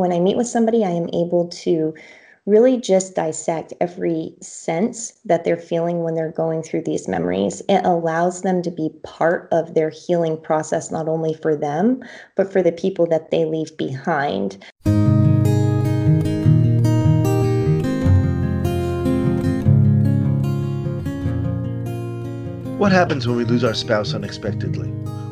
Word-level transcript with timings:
when 0.00 0.12
I 0.12 0.18
meet 0.18 0.38
with 0.38 0.46
somebody, 0.46 0.82
I 0.82 0.90
am 0.90 1.10
able 1.12 1.48
to 1.48 1.94
really 2.46 2.80
just 2.80 3.14
dissect 3.14 3.74
every 3.82 4.34
sense 4.40 5.12
that 5.26 5.44
they're 5.44 5.58
feeling 5.58 6.02
when 6.02 6.14
they're 6.14 6.32
going 6.32 6.62
through 6.62 6.84
these 6.84 7.06
memories. 7.06 7.60
It 7.68 7.84
allows 7.84 8.40
them 8.40 8.62
to 8.62 8.70
be 8.70 8.90
part 9.02 9.46
of 9.52 9.74
their 9.74 9.90
healing 9.90 10.40
process, 10.40 10.90
not 10.90 11.06
only 11.06 11.34
for 11.34 11.54
them, 11.54 12.02
but 12.34 12.50
for 12.50 12.62
the 12.62 12.72
people 12.72 13.06
that 13.08 13.30
they 13.30 13.44
leave 13.44 13.76
behind. 13.76 14.64
What 22.78 22.90
happens 22.90 23.28
when 23.28 23.36
we 23.36 23.44
lose 23.44 23.64
our 23.64 23.74
spouse 23.74 24.14
unexpectedly? 24.14 24.88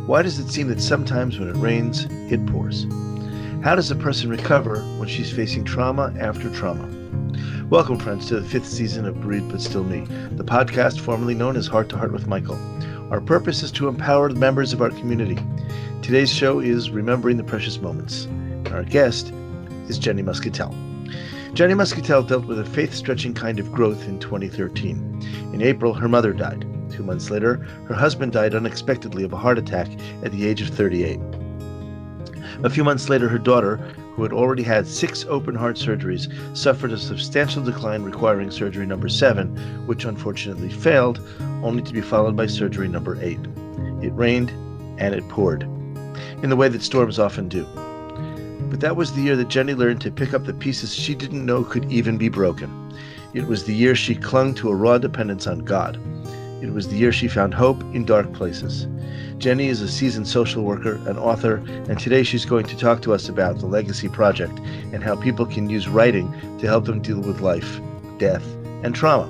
Why 0.07 0.21
does 0.21 0.39
it 0.39 0.51
seem 0.51 0.69
that 0.69 0.83
sometimes 0.83 1.39
when 1.39 1.49
it 1.49 1.57
rains, 1.57 2.07
it 2.31 2.45
pours? 2.47 2.87
How 3.63 3.75
does 3.75 3.91
a 3.91 3.97
person 3.97 4.31
recover 4.31 4.79
when 4.99 5.09
she's 5.09 5.33
facing 5.33 5.65
trauma 5.65 6.15
after 6.21 6.49
trauma? 6.49 6.89
Welcome, 7.69 7.99
friends, 7.99 8.29
to 8.29 8.39
the 8.39 8.49
fifth 8.49 8.69
season 8.69 9.05
of 9.05 9.21
Bereaved 9.21 9.51
But 9.51 9.61
Still 9.61 9.83
Me, 9.83 10.03
the 10.37 10.45
podcast 10.45 11.01
formerly 11.01 11.35
known 11.35 11.57
as 11.57 11.67
Heart 11.67 11.89
to 11.89 11.97
Heart 11.99 12.13
with 12.13 12.29
Michael. 12.29 12.57
Our 13.11 13.21
purpose 13.21 13.65
is 13.65 13.73
to 13.73 13.89
empower 13.89 14.33
the 14.33 14.39
members 14.39 14.73
of 14.73 14.81
our 14.81 14.91
community. 14.91 15.37
Today's 16.03 16.33
show 16.33 16.61
is 16.61 16.91
Remembering 16.91 17.37
the 17.37 17.43
Precious 17.43 17.81
Moments. 17.81 18.29
Our 18.71 18.85
guest 18.85 19.33
is 19.89 19.99
Jenny 19.99 20.23
Muscatell. 20.23 20.73
Jenny 21.53 21.75
Muscatell 21.75 22.23
dealt 22.23 22.47
with 22.47 22.61
a 22.61 22.65
faith 22.65 22.95
stretching 22.95 23.35
kind 23.35 23.59
of 23.59 23.73
growth 23.73 24.07
in 24.07 24.21
2013. 24.21 25.51
In 25.53 25.63
April, 25.63 25.95
her 25.95 26.09
mother 26.09 26.33
died. 26.33 26.65
Two 26.93 27.03
months 27.03 27.29
later, 27.29 27.57
her 27.89 27.95
husband 27.95 28.33
died 28.33 28.55
unexpectedly 28.55 29.25
of 29.25 29.33
a 29.33 29.37
heart 29.37 29.59
attack 29.59 29.89
at 30.23 30.31
the 30.31 30.47
age 30.47 30.63
of 30.63 30.69
38. 30.69 31.19
A 32.65 32.71
few 32.71 32.85
months 32.85 33.09
later, 33.09 33.29
her 33.29 33.39
daughter, 33.39 33.77
who 34.15 34.23
had 34.23 34.33
already 34.33 34.63
had 34.63 34.87
six 34.87 35.25
open 35.29 35.55
heart 35.55 35.77
surgeries, 35.77 36.29
suffered 36.57 36.93
a 36.93 36.99
substantial 36.99 37.63
decline 37.63 38.03
requiring 38.03 38.51
surgery 38.51 38.87
number 38.87 39.09
seven, 39.09 39.57
which 39.87 40.05
unfortunately 40.05 40.71
failed, 40.71 41.21
only 41.63 41.83
to 41.83 41.93
be 41.93 42.01
followed 42.01 42.37
by 42.37 42.47
surgery 42.47 42.89
number 42.89 43.17
eight. 43.23 43.41
It 44.03 44.13
rained 44.15 44.51
and 44.99 45.15
it 45.15 45.29
poured, 45.29 45.63
in 46.43 46.51
the 46.51 46.57
way 46.57 46.69
that 46.69 46.83
storms 46.83 47.19
often 47.19 47.49
do. 47.49 47.65
But 48.71 48.81
that 48.81 48.97
was 48.97 49.13
the 49.13 49.23
year 49.23 49.37
that 49.37 49.49
Jenny 49.49 49.75
learned 49.75 50.01
to 50.03 50.11
pick 50.11 50.35
up 50.35 50.45
the 50.45 50.53
pieces 50.53 50.95
she 50.95 51.15
didn't 51.15 51.47
know 51.47 51.65
could 51.65 51.91
even 51.91 52.19
be 52.19 52.29
broken. 52.29 52.93
It 53.35 53.47
was 53.47 53.65
the 53.65 53.75
year 53.75 53.95
she 53.95 54.15
clung 54.15 54.55
to 54.55 54.71
a 54.71 54.75
raw 54.75 54.99
dependence 54.99 55.47
on 55.47 55.61
God. 55.61 55.99
It 56.61 56.73
was 56.73 56.89
the 56.89 56.97
year 56.97 57.13
she 57.13 57.29
found 57.29 57.55
hope 57.55 57.81
in 57.95 58.05
dark 58.05 58.33
places. 58.33 58.87
Jenny 59.39 59.69
is 59.69 59.81
a 59.81 59.89
seasoned 59.89 60.27
social 60.27 60.65
worker, 60.65 60.97
an 61.09 61.17
author, 61.17 61.57
and 61.89 61.99
today 61.99 62.25
she's 62.25 62.45
going 62.45 62.67
to 62.67 62.77
talk 62.77 63.03
to 63.03 63.15
us 63.15 63.29
about 63.29 63.61
the 63.61 63.67
Legacy 63.67 64.09
Project 64.09 64.59
and 64.93 65.05
how 65.05 65.15
people 65.15 65.47
can 65.47 65.71
use 65.71 65.89
writing 65.89 66.31
to 66.59 66.67
help 66.67 66.87
them 66.87 67.01
deal 67.01 67.21
with 67.21 67.41
life, 67.41 67.81
death, 68.19 68.45
and 68.83 68.95
trauma. 68.95 69.29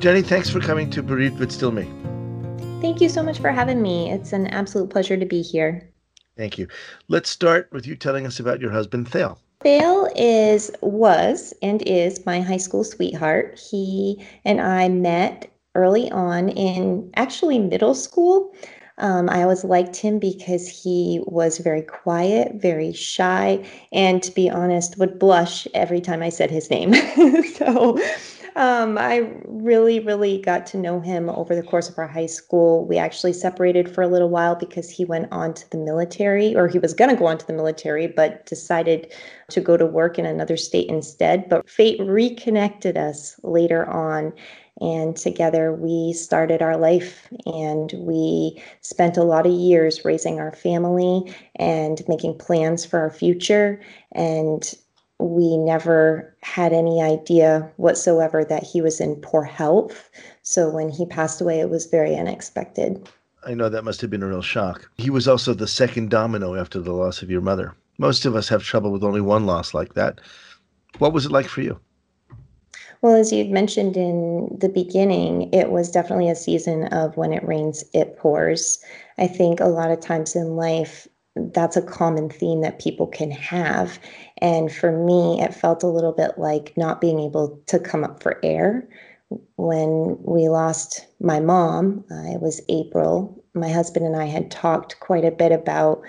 Jenny, 0.00 0.20
thanks 0.20 0.50
for 0.50 0.60
coming 0.60 0.90
to 0.90 1.02
Bereaved 1.02 1.38
But 1.38 1.50
Still 1.50 1.72
Me. 1.72 1.90
Thank 2.82 3.00
you 3.00 3.08
so 3.08 3.22
much 3.22 3.38
for 3.38 3.50
having 3.50 3.80
me. 3.80 4.10
It's 4.10 4.34
an 4.34 4.48
absolute 4.48 4.90
pleasure 4.90 5.16
to 5.16 5.24
be 5.24 5.40
here. 5.40 5.90
Thank 6.36 6.58
you. 6.58 6.68
Let's 7.08 7.30
start 7.30 7.70
with 7.72 7.86
you 7.86 7.96
telling 7.96 8.26
us 8.26 8.38
about 8.38 8.60
your 8.60 8.70
husband, 8.70 9.08
Thale. 9.08 9.40
Thale 9.60 10.08
is 10.14 10.70
was 10.82 11.54
and 11.62 11.82
is 11.82 12.24
my 12.26 12.40
high 12.40 12.56
school 12.58 12.84
sweetheart. 12.84 13.58
He 13.58 14.24
and 14.44 14.60
I 14.60 14.88
met 14.88 15.50
early 15.74 16.10
on 16.10 16.50
in 16.50 17.10
actually 17.16 17.58
middle 17.58 17.94
school. 17.94 18.54
Um, 18.98 19.28
I 19.28 19.42
always 19.42 19.62
liked 19.64 19.96
him 19.96 20.18
because 20.18 20.68
he 20.68 21.20
was 21.26 21.58
very 21.58 21.82
quiet, 21.82 22.54
very 22.54 22.92
shy, 22.92 23.62
and 23.92 24.22
to 24.22 24.32
be 24.32 24.48
honest, 24.48 24.98
would 24.98 25.18
blush 25.18 25.68
every 25.74 26.00
time 26.00 26.22
I 26.22 26.30
said 26.30 26.50
his 26.50 26.70
name. 26.70 26.94
so 27.54 27.98
um, 28.56 28.96
I 28.96 29.30
really, 29.44 30.00
really 30.00 30.40
got 30.40 30.64
to 30.66 30.78
know 30.78 30.98
him 30.98 31.28
over 31.28 31.54
the 31.54 31.62
course 31.62 31.90
of 31.90 31.98
our 31.98 32.08
high 32.08 32.26
school. 32.26 32.86
We 32.86 32.96
actually 32.96 33.34
separated 33.34 33.94
for 33.94 34.00
a 34.02 34.08
little 34.08 34.30
while 34.30 34.54
because 34.54 34.90
he 34.90 35.04
went 35.04 35.28
on 35.30 35.52
to 35.54 35.70
the 35.70 35.76
military, 35.76 36.56
or 36.56 36.66
he 36.66 36.78
was 36.78 36.94
going 36.94 37.10
to 37.10 37.16
go 37.16 37.26
on 37.26 37.36
to 37.36 37.46
the 37.46 37.52
military, 37.52 38.06
but 38.06 38.46
decided 38.46 39.12
to 39.50 39.60
go 39.60 39.76
to 39.76 39.84
work 39.84 40.18
in 40.18 40.24
another 40.24 40.56
state 40.56 40.88
instead. 40.88 41.48
But 41.50 41.68
fate 41.68 42.00
reconnected 42.00 42.96
us 42.96 43.38
later 43.42 43.86
on. 43.90 44.32
And 44.80 45.16
together 45.16 45.72
we 45.72 46.12
started 46.12 46.60
our 46.60 46.76
life 46.76 47.28
and 47.46 47.92
we 47.96 48.62
spent 48.82 49.16
a 49.16 49.22
lot 49.22 49.46
of 49.46 49.52
years 49.52 50.04
raising 50.04 50.38
our 50.38 50.52
family 50.52 51.34
and 51.56 52.02
making 52.08 52.38
plans 52.38 52.84
for 52.84 52.98
our 52.98 53.10
future. 53.10 53.80
And 54.12 54.74
we 55.18 55.56
never 55.56 56.36
had 56.42 56.72
any 56.72 57.02
idea 57.02 57.70
whatsoever 57.76 58.44
that 58.44 58.62
he 58.62 58.80
was 58.82 59.00
in 59.00 59.16
poor 59.16 59.44
health. 59.44 60.10
So 60.42 60.70
when 60.70 60.88
he 60.90 61.06
passed 61.06 61.40
away, 61.40 61.60
it 61.60 61.70
was 61.70 61.86
very 61.86 62.16
unexpected. 62.16 63.08
I 63.46 63.54
know 63.54 63.68
that 63.68 63.84
must 63.84 64.00
have 64.00 64.10
been 64.10 64.22
a 64.22 64.28
real 64.28 64.42
shock. 64.42 64.90
He 64.96 65.10
was 65.10 65.28
also 65.28 65.54
the 65.54 65.68
second 65.68 66.10
domino 66.10 66.54
after 66.54 66.80
the 66.80 66.92
loss 66.92 67.22
of 67.22 67.30
your 67.30 67.40
mother. 67.40 67.74
Most 67.98 68.26
of 68.26 68.34
us 68.34 68.48
have 68.48 68.62
trouble 68.62 68.92
with 68.92 69.04
only 69.04 69.20
one 69.20 69.46
loss 69.46 69.72
like 69.72 69.94
that. 69.94 70.20
What 70.98 71.12
was 71.12 71.24
it 71.24 71.32
like 71.32 71.46
for 71.46 71.62
you? 71.62 71.80
Well, 73.02 73.14
as 73.14 73.32
you 73.32 73.44
mentioned 73.44 73.96
in 73.96 74.48
the 74.58 74.68
beginning, 74.68 75.52
it 75.52 75.70
was 75.70 75.90
definitely 75.90 76.28
a 76.28 76.34
season 76.34 76.84
of 76.88 77.16
when 77.16 77.32
it 77.32 77.46
rains, 77.46 77.84
it 77.92 78.16
pours. 78.18 78.78
I 79.18 79.26
think 79.26 79.60
a 79.60 79.66
lot 79.66 79.90
of 79.90 80.00
times 80.00 80.34
in 80.34 80.56
life, 80.56 81.06
that's 81.36 81.76
a 81.76 81.82
common 81.82 82.30
theme 82.30 82.62
that 82.62 82.80
people 82.80 83.06
can 83.06 83.30
have. 83.30 83.98
And 84.42 84.72
for 84.72 84.92
me, 84.92 85.40
it 85.40 85.54
felt 85.54 85.82
a 85.82 85.88
little 85.88 86.12
bit 86.12 86.38
like 86.38 86.72
not 86.76 87.00
being 87.00 87.20
able 87.20 87.60
to 87.66 87.78
come 87.78 88.04
up 88.04 88.22
for 88.22 88.38
air. 88.42 88.88
When 89.56 90.18
we 90.22 90.48
lost 90.48 91.06
my 91.20 91.40
mom, 91.40 92.04
uh, 92.10 92.34
it 92.34 92.40
was 92.40 92.60
April, 92.68 93.42
my 93.54 93.70
husband 93.70 94.06
and 94.06 94.16
I 94.16 94.26
had 94.26 94.50
talked 94.50 95.00
quite 95.00 95.24
a 95.24 95.30
bit 95.30 95.52
about 95.52 96.02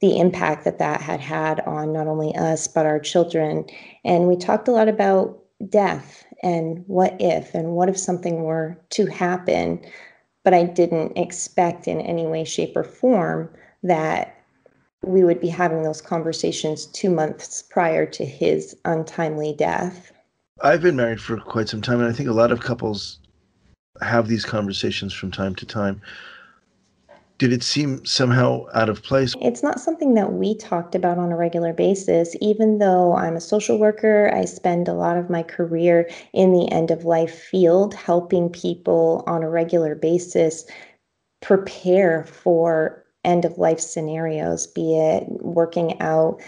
the 0.00 0.18
impact 0.18 0.64
that 0.64 0.78
that 0.78 1.00
had 1.00 1.20
had 1.20 1.60
on 1.60 1.92
not 1.92 2.06
only 2.08 2.34
us, 2.34 2.66
but 2.66 2.86
our 2.86 2.98
children. 2.98 3.64
And 4.04 4.26
we 4.26 4.36
talked 4.36 4.68
a 4.68 4.72
lot 4.72 4.88
about 4.88 5.38
death 5.68 6.24
and 6.42 6.84
what 6.86 7.16
if, 7.20 7.54
and 7.54 7.72
what 7.72 7.88
if 7.88 7.96
something 7.98 8.42
were 8.42 8.78
to 8.90 9.06
happen. 9.06 9.80
But 10.42 10.52
I 10.52 10.64
didn't 10.64 11.16
expect 11.16 11.88
in 11.88 12.00
any 12.00 12.26
way, 12.26 12.44
shape, 12.44 12.76
or 12.76 12.84
form 12.84 13.48
that 13.82 14.36
we 15.06 15.24
would 15.24 15.40
be 15.40 15.48
having 15.48 15.82
those 15.82 16.00
conversations 16.00 16.86
two 16.86 17.10
months 17.10 17.62
prior 17.62 18.06
to 18.06 18.24
his 18.24 18.76
untimely 18.84 19.54
death. 19.56 20.12
I've 20.62 20.82
been 20.82 20.96
married 20.96 21.20
for 21.20 21.38
quite 21.38 21.68
some 21.68 21.82
time, 21.82 22.00
and 22.00 22.08
I 22.08 22.12
think 22.12 22.28
a 22.28 22.32
lot 22.32 22.52
of 22.52 22.60
couples 22.60 23.18
have 24.00 24.28
these 24.28 24.44
conversations 24.44 25.12
from 25.12 25.30
time 25.30 25.54
to 25.56 25.66
time. 25.66 26.00
Did 27.38 27.52
it 27.52 27.64
seem 27.64 28.04
somehow 28.06 28.66
out 28.74 28.88
of 28.88 29.02
place? 29.02 29.34
It's 29.40 29.62
not 29.62 29.80
something 29.80 30.14
that 30.14 30.32
we 30.34 30.56
talked 30.56 30.94
about 30.94 31.18
on 31.18 31.32
a 31.32 31.36
regular 31.36 31.72
basis. 31.72 32.36
Even 32.40 32.78
though 32.78 33.14
I'm 33.16 33.34
a 33.34 33.40
social 33.40 33.78
worker, 33.78 34.30
I 34.32 34.44
spend 34.44 34.86
a 34.86 34.94
lot 34.94 35.16
of 35.16 35.30
my 35.30 35.42
career 35.42 36.08
in 36.32 36.52
the 36.52 36.70
end 36.70 36.92
of 36.92 37.04
life 37.04 37.36
field 37.36 37.92
helping 37.94 38.48
people 38.48 39.24
on 39.26 39.42
a 39.42 39.50
regular 39.50 39.96
basis 39.96 40.64
prepare 41.42 42.24
for 42.24 43.03
end 43.24 43.44
of 43.44 43.58
life 43.58 43.80
scenarios, 43.80 44.66
be 44.66 44.98
it 44.98 45.24
working 45.42 46.00
out 46.00 46.40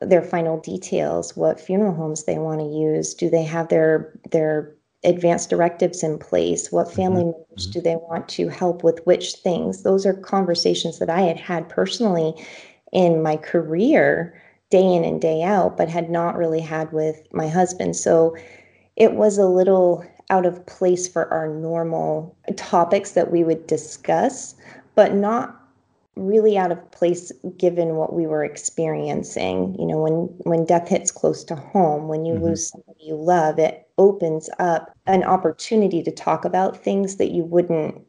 their 0.00 0.22
final 0.22 0.60
details, 0.60 1.36
what 1.36 1.60
funeral 1.60 1.94
homes 1.94 2.24
they 2.24 2.38
want 2.38 2.60
to 2.60 2.66
use, 2.66 3.14
do 3.14 3.30
they 3.30 3.42
have 3.42 3.68
their 3.68 4.12
their 4.30 4.74
advanced 5.04 5.50
directives 5.50 6.02
in 6.02 6.18
place, 6.18 6.72
what 6.72 6.86
mm-hmm. 6.86 6.96
family 6.96 7.22
mm-hmm. 7.22 7.40
members 7.48 7.66
do 7.66 7.80
they 7.80 7.96
want 7.96 8.28
to 8.28 8.48
help 8.48 8.82
with 8.82 9.04
which 9.06 9.34
things. 9.34 9.82
Those 9.82 10.06
are 10.06 10.14
conversations 10.14 10.98
that 10.98 11.10
I 11.10 11.20
had 11.20 11.38
had 11.38 11.68
personally 11.68 12.34
in 12.92 13.22
my 13.22 13.36
career 13.36 14.40
day 14.70 14.82
in 14.82 15.04
and 15.04 15.20
day 15.20 15.42
out, 15.42 15.76
but 15.76 15.88
had 15.88 16.10
not 16.10 16.36
really 16.36 16.60
had 16.60 16.92
with 16.92 17.26
my 17.32 17.48
husband. 17.48 17.96
So 17.96 18.36
it 18.96 19.12
was 19.12 19.38
a 19.38 19.46
little 19.46 20.04
out 20.30 20.46
of 20.46 20.64
place 20.66 21.06
for 21.06 21.32
our 21.32 21.48
normal 21.48 22.36
topics 22.56 23.12
that 23.12 23.30
we 23.30 23.44
would 23.44 23.66
discuss, 23.66 24.54
but 24.94 25.14
not 25.14 25.60
really 26.16 26.56
out 26.56 26.70
of 26.70 26.90
place 26.92 27.32
given 27.56 27.96
what 27.96 28.12
we 28.12 28.26
were 28.26 28.44
experiencing. 28.44 29.74
You 29.78 29.86
know 29.86 29.98
when 29.98 30.12
when 30.44 30.64
death 30.64 30.88
hits 30.88 31.10
close 31.10 31.42
to 31.44 31.56
home 31.56 32.08
when 32.08 32.24
you 32.24 32.34
mm-hmm. 32.34 32.44
lose 32.44 32.68
somebody 32.68 33.04
you 33.04 33.16
love 33.16 33.58
it 33.58 33.88
opens 33.98 34.48
up 34.58 34.96
an 35.06 35.24
opportunity 35.24 36.02
to 36.02 36.10
talk 36.10 36.44
about 36.44 36.76
things 36.76 37.16
that 37.16 37.32
you 37.32 37.44
wouldn't 37.44 38.00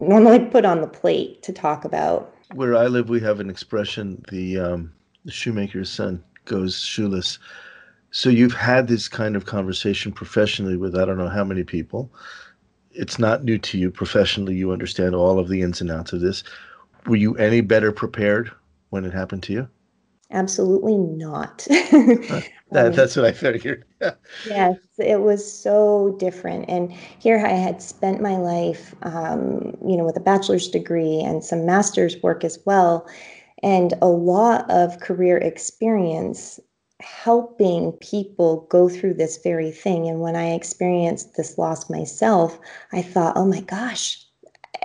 normally 0.00 0.38
put 0.38 0.64
on 0.64 0.80
the 0.80 0.86
plate 0.86 1.42
to 1.42 1.52
talk 1.52 1.84
about. 1.84 2.32
Where 2.54 2.76
i 2.76 2.86
live 2.86 3.08
we 3.08 3.20
have 3.20 3.40
an 3.40 3.50
expression 3.50 4.24
the 4.30 4.58
um 4.58 4.92
the 5.24 5.32
shoemaker's 5.32 5.90
son 5.90 6.22
goes 6.44 6.80
shoeless. 6.80 7.38
So 8.12 8.30
you've 8.30 8.54
had 8.54 8.86
this 8.86 9.08
kind 9.08 9.34
of 9.34 9.46
conversation 9.46 10.12
professionally 10.12 10.76
with 10.76 10.96
i 10.96 11.04
don't 11.04 11.18
know 11.18 11.28
how 11.28 11.44
many 11.44 11.64
people. 11.64 12.12
It's 12.92 13.18
not 13.18 13.44
new 13.44 13.58
to 13.58 13.78
you. 13.78 13.90
Professionally 13.90 14.54
you 14.54 14.70
understand 14.70 15.16
all 15.16 15.40
of 15.40 15.48
the 15.48 15.62
ins 15.62 15.80
and 15.80 15.90
outs 15.90 16.12
of 16.12 16.20
this 16.20 16.44
were 17.06 17.16
you 17.16 17.36
any 17.36 17.60
better 17.60 17.92
prepared 17.92 18.50
when 18.90 19.04
it 19.04 19.12
happened 19.12 19.42
to 19.44 19.52
you? 19.52 19.68
Absolutely 20.32 20.96
not. 20.96 21.58
that, 21.68 22.50
um, 22.72 22.92
that's 22.92 23.14
what 23.14 23.24
I 23.24 23.32
figured. 23.32 23.84
yes, 24.46 24.76
it 24.98 25.20
was 25.20 25.50
so 25.50 26.16
different. 26.18 26.68
And 26.68 26.92
here 26.92 27.38
I 27.38 27.52
had 27.52 27.80
spent 27.80 28.20
my 28.20 28.36
life, 28.36 28.94
um, 29.02 29.76
you 29.86 29.96
know, 29.96 30.04
with 30.04 30.16
a 30.16 30.20
bachelor's 30.20 30.68
degree 30.68 31.20
and 31.20 31.44
some 31.44 31.64
master's 31.64 32.20
work 32.22 32.42
as 32.42 32.58
well, 32.66 33.08
and 33.62 33.94
a 34.02 34.08
lot 34.08 34.68
of 34.68 34.98
career 35.00 35.38
experience 35.38 36.58
helping 37.00 37.92
people 37.92 38.66
go 38.68 38.88
through 38.88 39.14
this 39.14 39.38
very 39.38 39.70
thing. 39.70 40.08
And 40.08 40.20
when 40.20 40.34
I 40.34 40.54
experienced 40.54 41.36
this 41.36 41.56
loss 41.56 41.88
myself, 41.88 42.58
I 42.92 43.02
thought, 43.02 43.36
oh 43.36 43.46
my 43.46 43.60
gosh, 43.60 44.24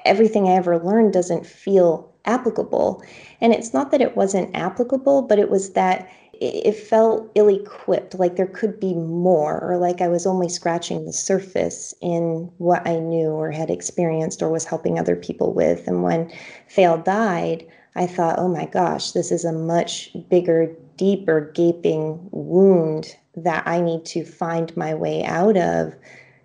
everything 0.05 0.47
I 0.47 0.53
ever 0.53 0.77
learned 0.77 1.13
doesn't 1.13 1.45
feel 1.45 2.10
applicable. 2.25 3.03
And 3.39 3.53
it's 3.53 3.73
not 3.73 3.91
that 3.91 4.01
it 4.01 4.15
wasn't 4.15 4.55
applicable, 4.55 5.23
but 5.23 5.39
it 5.39 5.49
was 5.49 5.71
that 5.73 6.09
it 6.41 6.75
felt 6.75 7.31
ill 7.35 7.49
equipped, 7.49 8.17
like 8.17 8.35
there 8.35 8.47
could 8.47 8.79
be 8.79 8.95
more, 8.95 9.61
or 9.63 9.77
like 9.77 10.01
I 10.01 10.07
was 10.07 10.25
only 10.25 10.49
scratching 10.49 11.05
the 11.05 11.13
surface 11.13 11.93
in 12.01 12.51
what 12.57 12.87
I 12.87 12.97
knew 12.97 13.29
or 13.29 13.51
had 13.51 13.69
experienced 13.69 14.41
or 14.41 14.49
was 14.49 14.65
helping 14.65 14.97
other 14.97 15.15
people 15.15 15.53
with. 15.53 15.87
And 15.87 16.01
when 16.01 16.31
Thale 16.67 16.97
died, 16.97 17.67
I 17.95 18.07
thought, 18.07 18.39
oh 18.39 18.47
my 18.47 18.65
gosh, 18.65 19.11
this 19.11 19.31
is 19.31 19.45
a 19.45 19.53
much 19.53 20.15
bigger, 20.29 20.75
deeper, 20.97 21.51
gaping 21.53 22.27
wound 22.31 23.15
that 23.35 23.67
I 23.67 23.79
need 23.79 24.05
to 24.05 24.25
find 24.25 24.75
my 24.75 24.95
way 24.95 25.23
out 25.23 25.57
of. 25.57 25.93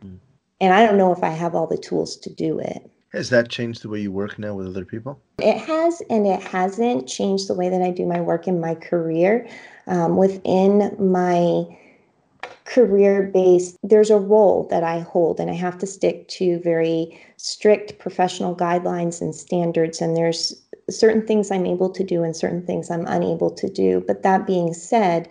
Mm. 0.04 0.18
And 0.60 0.74
I 0.74 0.84
don't 0.84 0.98
know 0.98 1.12
if 1.12 1.22
I 1.22 1.30
have 1.30 1.54
all 1.54 1.66
the 1.66 1.78
tools 1.78 2.18
to 2.18 2.30
do 2.30 2.58
it. 2.58 2.90
Has 3.16 3.30
that 3.30 3.48
changed 3.48 3.82
the 3.82 3.88
way 3.88 4.00
you 4.00 4.12
work 4.12 4.38
now 4.38 4.52
with 4.52 4.66
other 4.66 4.84
people? 4.84 5.18
It 5.38 5.56
has, 5.56 6.02
and 6.10 6.26
it 6.26 6.42
hasn't 6.42 7.08
changed 7.08 7.48
the 7.48 7.54
way 7.54 7.70
that 7.70 7.80
I 7.80 7.90
do 7.90 8.04
my 8.04 8.20
work 8.20 8.46
in 8.46 8.60
my 8.60 8.74
career. 8.74 9.48
Um, 9.86 10.18
within 10.18 10.94
my 10.98 11.64
career 12.66 13.30
base, 13.32 13.74
there's 13.82 14.10
a 14.10 14.18
role 14.18 14.68
that 14.68 14.84
I 14.84 15.00
hold, 15.00 15.40
and 15.40 15.50
I 15.50 15.54
have 15.54 15.78
to 15.78 15.86
stick 15.86 16.28
to 16.28 16.60
very 16.60 17.18
strict 17.38 17.98
professional 17.98 18.54
guidelines 18.54 19.22
and 19.22 19.34
standards. 19.34 20.02
And 20.02 20.14
there's 20.14 20.54
certain 20.90 21.26
things 21.26 21.50
I'm 21.50 21.64
able 21.64 21.88
to 21.88 22.04
do 22.04 22.22
and 22.22 22.36
certain 22.36 22.66
things 22.66 22.90
I'm 22.90 23.06
unable 23.06 23.50
to 23.50 23.68
do. 23.70 24.04
But 24.06 24.24
that 24.24 24.46
being 24.46 24.74
said, 24.74 25.26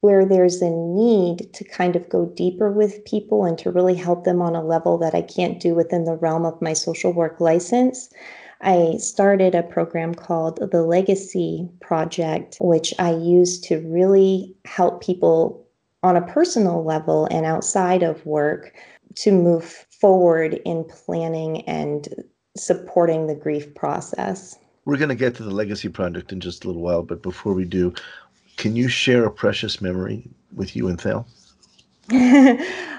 where 0.00 0.24
there's 0.24 0.60
a 0.62 0.70
need 0.70 1.52
to 1.54 1.64
kind 1.64 1.96
of 1.96 2.08
go 2.08 2.26
deeper 2.26 2.70
with 2.70 3.04
people 3.04 3.44
and 3.44 3.58
to 3.58 3.70
really 3.70 3.94
help 3.94 4.24
them 4.24 4.42
on 4.42 4.54
a 4.54 4.64
level 4.64 4.98
that 4.98 5.14
I 5.14 5.22
can't 5.22 5.60
do 5.60 5.74
within 5.74 6.04
the 6.04 6.16
realm 6.16 6.44
of 6.44 6.60
my 6.60 6.72
social 6.72 7.12
work 7.12 7.40
license, 7.40 8.10
I 8.60 8.96
started 8.98 9.54
a 9.54 9.62
program 9.62 10.14
called 10.14 10.58
the 10.70 10.82
Legacy 10.82 11.68
Project, 11.80 12.58
which 12.60 12.94
I 12.98 13.12
use 13.12 13.60
to 13.62 13.80
really 13.80 14.54
help 14.64 15.02
people 15.02 15.66
on 16.02 16.16
a 16.16 16.26
personal 16.26 16.84
level 16.84 17.26
and 17.30 17.44
outside 17.44 18.02
of 18.02 18.24
work 18.24 18.72
to 19.16 19.32
move 19.32 19.86
forward 19.90 20.60
in 20.64 20.84
planning 20.84 21.62
and 21.62 22.08
supporting 22.56 23.26
the 23.26 23.34
grief 23.34 23.74
process. 23.74 24.58
We're 24.84 24.96
going 24.96 25.10
to 25.10 25.14
get 25.14 25.34
to 25.36 25.44
the 25.44 25.50
Legacy 25.50 25.88
Project 25.88 26.32
in 26.32 26.40
just 26.40 26.64
a 26.64 26.66
little 26.66 26.82
while, 26.82 27.02
but 27.02 27.22
before 27.22 27.54
we 27.54 27.64
do, 27.64 27.94
can 28.62 28.76
you 28.76 28.86
share 28.86 29.24
a 29.24 29.30
precious 29.30 29.80
memory 29.80 30.22
with 30.54 30.76
you 30.76 30.86
and 30.86 31.00
Thale? 31.00 31.26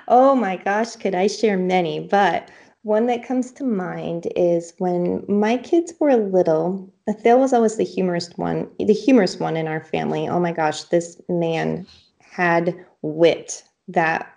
oh 0.10 0.36
my 0.36 0.58
gosh, 0.58 0.98
could 0.98 1.16
I 1.16 1.28
share 1.28 1.58
many? 1.58 2.02
But 2.02 2.52
one 2.82 3.06
that 3.06 3.26
comes 3.26 3.50
to 3.54 3.64
mind 3.64 4.28
is 4.36 4.74
when 4.80 5.24
my 5.30 5.56
kids 5.56 5.94
were 6.02 6.18
little. 6.18 6.94
Thale 7.22 7.40
was 7.40 7.54
always 7.54 7.78
the 7.78 7.86
humorous 7.86 8.30
one, 8.36 8.70
the 8.78 8.94
humorous 8.94 9.40
one 9.40 9.56
in 9.56 9.70
our 9.70 9.82
family. 9.82 10.28
Oh 10.28 10.42
my 10.42 10.52
gosh, 10.52 10.84
this 10.84 11.22
man 11.30 11.88
had 12.20 12.76
wit 13.02 13.64
that 13.88 14.30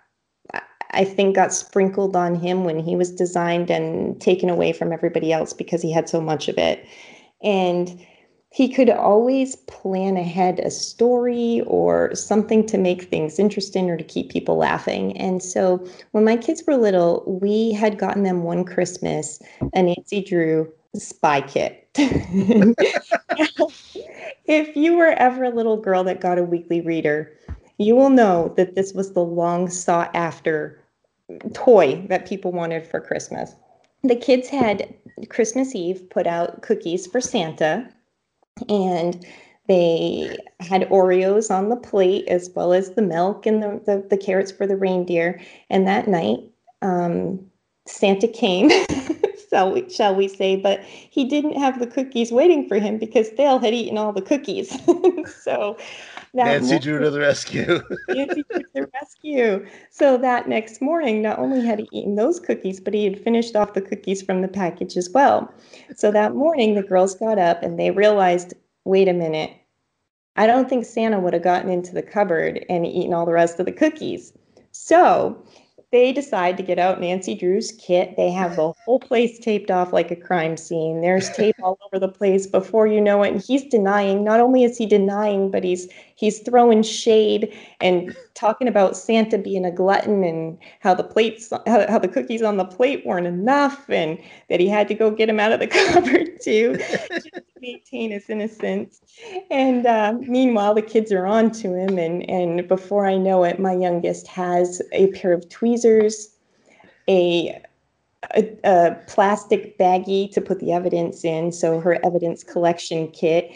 I 0.91 1.03
think 1.03 1.35
got 1.35 1.51
sprinkled 1.51 2.15
on 2.15 2.35
him 2.35 2.63
when 2.63 2.79
he 2.79 2.95
was 2.95 3.11
designed 3.11 3.69
and 3.69 4.21
taken 4.21 4.49
away 4.49 4.71
from 4.71 4.93
everybody 4.93 5.33
else 5.33 5.51
because 5.51 5.81
he 5.81 5.91
had 5.91 6.07
so 6.07 6.21
much 6.21 6.47
of 6.47 6.57
it. 6.57 6.87
And 7.43 7.99
he 8.49 8.69
could 8.69 8.89
always 8.89 9.55
plan 9.67 10.17
ahead 10.17 10.59
a 10.59 10.71
story 10.71 11.61
or 11.67 12.15
something 12.15 12.65
to 12.65 12.77
make 12.77 13.03
things 13.03 13.39
interesting 13.39 13.89
or 13.89 13.97
to 13.97 14.03
keep 14.03 14.31
people 14.31 14.57
laughing. 14.57 15.15
And 15.17 15.43
so 15.43 15.85
when 16.11 16.23
my 16.23 16.37
kids 16.37 16.63
were 16.65 16.77
little, 16.77 17.23
we 17.27 17.73
had 17.73 17.97
gotten 17.97 18.23
them 18.23 18.43
one 18.43 18.63
Christmas 18.63 19.41
a 19.73 19.83
Nancy 19.83 20.23
Drew 20.23 20.71
spy 20.95 21.41
kit. 21.41 21.87
if 24.45 24.75
you 24.75 24.95
were 24.95 25.11
ever 25.17 25.43
a 25.43 25.49
little 25.49 25.77
girl 25.77 26.03
that 26.05 26.21
got 26.21 26.37
a 26.37 26.43
weekly 26.43 26.81
reader, 26.81 27.33
you 27.77 27.95
will 27.95 28.09
know 28.09 28.53
that 28.57 28.75
this 28.75 28.93
was 28.93 29.13
the 29.13 29.23
long 29.23 29.69
sought 29.69 30.09
after 30.15 30.81
toy 31.53 32.03
that 32.07 32.27
people 32.27 32.51
wanted 32.51 32.87
for 32.87 32.99
Christmas. 32.99 33.55
The 34.03 34.15
kids 34.15 34.47
had 34.47 34.95
Christmas 35.29 35.75
Eve 35.75 36.09
put 36.09 36.27
out 36.27 36.61
cookies 36.61 37.05
for 37.07 37.19
Santa 37.19 37.89
and 38.69 39.25
they 39.67 40.37
had 40.59 40.89
Oreos 40.89 41.51
on 41.51 41.69
the 41.69 41.75
plate 41.75 42.27
as 42.27 42.49
well 42.55 42.73
as 42.73 42.91
the 42.91 43.01
milk 43.01 43.45
and 43.45 43.61
the, 43.61 43.81
the, 43.85 44.07
the 44.09 44.17
carrots 44.17 44.51
for 44.51 44.65
the 44.65 44.77
reindeer. 44.77 45.41
And 45.69 45.87
that 45.87 46.07
night, 46.07 46.39
um, 46.81 47.39
Santa 47.85 48.27
came, 48.27 48.69
shall, 49.49 49.73
we, 49.73 49.89
shall 49.89 50.15
we 50.15 50.27
say, 50.27 50.55
but 50.55 50.81
he 50.83 51.25
didn't 51.25 51.57
have 51.59 51.79
the 51.79 51.87
cookies 51.87 52.31
waiting 52.31 52.67
for 52.67 52.79
him 52.79 52.97
because 52.97 53.29
Thale 53.29 53.59
had 53.59 53.73
eaten 53.73 53.97
all 53.97 54.13
the 54.13 54.21
cookies. 54.21 54.77
so 55.41 55.77
Nancy 56.45 56.79
Drew 56.79 56.99
to 56.99 57.09
the 57.09 57.19
rescue. 57.19 57.81
Nancy 58.09 58.43
Drew 58.49 58.61
to 58.61 58.69
the 58.73 58.89
rescue. 58.93 59.65
So 59.89 60.17
that 60.17 60.47
next 60.47 60.81
morning, 60.81 61.21
not 61.21 61.39
only 61.39 61.65
had 61.65 61.79
he 61.79 61.89
eaten 61.91 62.15
those 62.15 62.39
cookies, 62.39 62.79
but 62.79 62.93
he 62.93 63.03
had 63.03 63.19
finished 63.19 63.55
off 63.55 63.73
the 63.73 63.81
cookies 63.81 64.21
from 64.21 64.41
the 64.41 64.47
package 64.47 64.97
as 64.97 65.09
well. 65.09 65.51
So 65.95 66.11
that 66.11 66.35
morning, 66.35 66.75
the 66.75 66.83
girls 66.83 67.15
got 67.15 67.39
up 67.39 67.63
and 67.63 67.79
they 67.79 67.91
realized, 67.91 68.53
wait 68.85 69.07
a 69.07 69.13
minute, 69.13 69.51
I 70.35 70.45
don't 70.45 70.69
think 70.69 70.85
Santa 70.85 71.19
would 71.19 71.33
have 71.33 71.43
gotten 71.43 71.71
into 71.71 71.93
the 71.93 72.03
cupboard 72.03 72.63
and 72.69 72.85
eaten 72.85 73.13
all 73.13 73.25
the 73.25 73.33
rest 73.33 73.59
of 73.59 73.65
the 73.65 73.71
cookies. 73.71 74.33
So 74.71 75.43
they 75.91 76.11
decide 76.11 76.57
to 76.57 76.63
get 76.63 76.79
out 76.79 76.99
Nancy 76.99 77.33
Drew's 77.33 77.71
kit. 77.71 78.17
They 78.17 78.29
have 78.31 78.57
the 78.57 78.73
whole 78.83 78.99
place 78.99 79.39
taped 79.39 79.71
off 79.71 79.93
like 79.93 80.11
a 80.11 80.17
crime 80.17 80.57
scene. 80.57 80.99
There's 80.99 81.29
tape 81.29 81.55
all 81.63 81.79
over 81.85 81.97
the 81.97 82.11
place 82.11 82.45
before 82.45 82.87
you 82.87 82.99
know 82.99 83.23
it. 83.23 83.31
And 83.31 83.41
he's 83.41 83.63
denying, 83.63 84.23
not 84.23 84.41
only 84.41 84.65
is 84.65 84.77
he 84.77 84.85
denying, 84.85 85.49
but 85.49 85.63
he's 85.63 85.87
he's 86.15 86.39
throwing 86.39 86.83
shade 86.83 87.53
and 87.79 88.13
talking 88.33 88.67
about 88.67 88.97
Santa 88.97 89.37
being 89.37 89.63
a 89.63 89.71
glutton 89.71 90.25
and 90.25 90.57
how 90.81 90.93
the 90.93 91.03
plates 91.03 91.53
how, 91.65 91.87
how 91.87 91.99
the 91.99 92.09
cookies 92.09 92.41
on 92.41 92.57
the 92.57 92.65
plate 92.65 93.05
weren't 93.05 93.27
enough 93.27 93.89
and 93.89 94.19
that 94.49 94.59
he 94.59 94.67
had 94.67 94.89
to 94.89 94.93
go 94.93 95.09
get 95.09 95.29
him 95.29 95.39
out 95.39 95.53
of 95.53 95.59
the 95.59 95.67
cupboard 95.67 96.41
too 96.41 96.77
maintain 97.61 98.11
his 98.11 98.29
innocence. 98.29 99.01
And 99.49 99.85
uh, 99.85 100.13
meanwhile, 100.21 100.73
the 100.73 100.81
kids 100.81 101.11
are 101.11 101.25
on 101.25 101.51
to 101.51 101.73
him, 101.73 101.97
and 101.97 102.29
and 102.29 102.67
before 102.67 103.05
I 103.05 103.17
know 103.17 103.43
it, 103.43 103.59
my 103.59 103.73
youngest 103.73 104.27
has 104.27 104.81
a 104.91 105.07
pair 105.11 105.33
of 105.33 105.47
tweezers, 105.49 106.35
a 107.09 107.61
a, 108.35 108.57
a, 108.63 108.95
plastic 109.07 109.77
baggie 109.77 110.31
to 110.33 110.41
put 110.41 110.59
the 110.59 110.71
evidence 110.71 111.23
in, 111.23 111.51
so 111.51 111.79
her 111.79 112.03
evidence 112.03 112.43
collection 112.43 113.07
kit, 113.09 113.51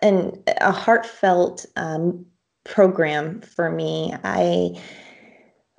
an, 0.00 0.40
a 0.60 0.70
heartfelt 0.70 1.66
um, 1.74 2.24
program 2.62 3.40
for 3.40 3.68
me. 3.68 4.14
I 4.22 4.80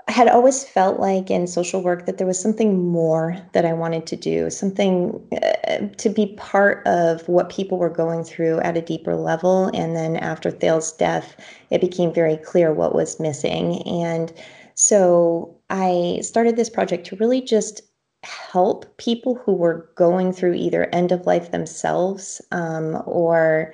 had 0.09 0.27
always 0.27 0.65
felt 0.65 0.99
like 0.99 1.31
in 1.31 1.47
social 1.47 1.81
work 1.81 2.05
that 2.05 2.17
there 2.17 2.27
was 2.27 2.37
something 2.37 2.85
more 2.85 3.37
that 3.53 3.63
I 3.65 3.71
wanted 3.71 4.07
to 4.07 4.17
do, 4.17 4.49
something 4.49 5.25
uh, 5.41 5.87
to 5.99 6.09
be 6.09 6.35
part 6.35 6.85
of 6.85 7.25
what 7.29 7.47
people 7.47 7.77
were 7.77 7.89
going 7.89 8.25
through 8.25 8.59
at 8.59 8.75
a 8.75 8.81
deeper 8.81 9.15
level. 9.15 9.67
And 9.73 9.95
then 9.95 10.17
after 10.17 10.51
Thale's 10.51 10.91
death, 10.91 11.37
it 11.69 11.79
became 11.79 12.13
very 12.13 12.35
clear 12.35 12.73
what 12.73 12.93
was 12.93 13.21
missing. 13.21 13.81
And 13.87 14.33
so 14.73 15.57
I 15.69 16.19
started 16.23 16.57
this 16.57 16.69
project 16.69 17.07
to 17.07 17.15
really 17.15 17.39
just 17.39 17.83
help 18.25 18.97
people 18.97 19.35
who 19.35 19.53
were 19.53 19.89
going 19.95 20.33
through 20.33 20.53
either 20.53 20.85
end 20.91 21.11
of 21.11 21.25
life 21.25 21.51
themselves 21.51 22.41
um, 22.51 23.01
or 23.05 23.73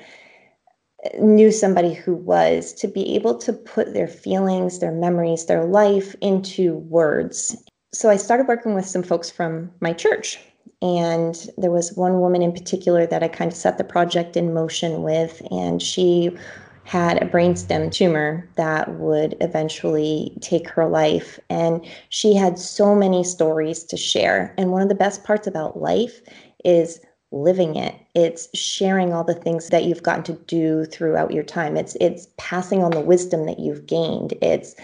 knew 1.20 1.52
somebody 1.52 1.94
who 1.94 2.14
was 2.14 2.74
to 2.74 2.88
be 2.88 3.16
able 3.16 3.38
to 3.38 3.54
put 3.54 3.94
their 3.94 4.08
feelings, 4.08 4.80
their 4.80 4.92
memories, 4.92 5.46
their 5.46 5.66
life 5.66 6.16
into 6.22 6.78
words. 6.78 7.56
So 7.94 8.10
I 8.10 8.18
started 8.18 8.48
working 8.48 8.76
with 8.76 8.86
some 8.86 9.04
folks 9.04 9.30
from 9.30 9.72
my 9.80 9.94
church. 9.94 10.40
And 10.82 11.48
there 11.58 11.72
was 11.72 11.94
one 11.94 12.22
woman 12.22 12.42
in 12.42 12.52
particular 12.52 13.06
that 13.06 13.24
I 13.24 13.28
kind 13.28 13.52
of 13.52 13.58
set 13.58 13.78
the 13.78 13.84
project 13.84 14.36
in 14.36 14.54
motion 14.54 15.04
with, 15.04 15.42
and 15.52 15.82
she 15.82 16.36
had 16.84 17.22
a 17.22 17.28
brainstem 17.28 17.92
tumor 17.92 18.48
that 18.56 18.90
would 19.00 19.38
eventually 19.40 20.36
take 20.42 20.68
her 20.70 20.88
life. 20.88 21.40
And 21.50 21.86
she 22.10 22.36
had 22.36 22.58
so 22.60 22.96
many 22.96 23.24
stories 23.24 23.84
to 23.86 23.98
share. 23.98 24.54
And 24.58 24.72
one 24.72 24.82
of 24.82 24.90
the 24.90 24.96
best 24.96 25.24
parts 25.24 25.48
about 25.48 25.80
life 25.80 26.22
is 26.66 27.00
living 27.32 27.78
it 27.78 27.96
it's 28.14 28.50
sharing 28.58 29.14
all 29.14 29.24
the 29.24 29.34
things 29.34 29.70
that 29.70 29.86
you've 29.86 30.04
gotten 30.04 30.24
to 30.24 30.34
do 30.48 30.84
throughout 30.84 31.32
your 31.32 31.44
time 31.44 31.78
it's 31.78 31.96
it's 32.02 32.28
passing 32.38 32.84
on 32.84 32.92
the 32.92 33.00
wisdom 33.00 33.46
that 33.46 33.58
you've 33.58 33.86
gained 33.88 34.34
it's 34.42 34.76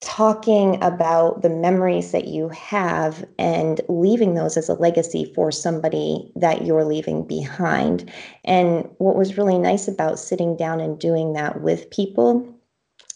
talking 0.00 0.82
about 0.82 1.42
the 1.42 1.50
memories 1.50 2.12
that 2.12 2.26
you 2.26 2.48
have 2.48 3.24
and 3.38 3.80
leaving 3.88 4.34
those 4.34 4.56
as 4.56 4.68
a 4.68 4.74
legacy 4.74 5.30
for 5.34 5.52
somebody 5.52 6.32
that 6.36 6.64
you're 6.64 6.84
leaving 6.84 7.26
behind. 7.26 8.10
And 8.44 8.88
what 8.98 9.16
was 9.16 9.36
really 9.36 9.58
nice 9.58 9.88
about 9.88 10.18
sitting 10.18 10.56
down 10.56 10.80
and 10.80 10.98
doing 10.98 11.34
that 11.34 11.60
with 11.60 11.90
people 11.90 12.46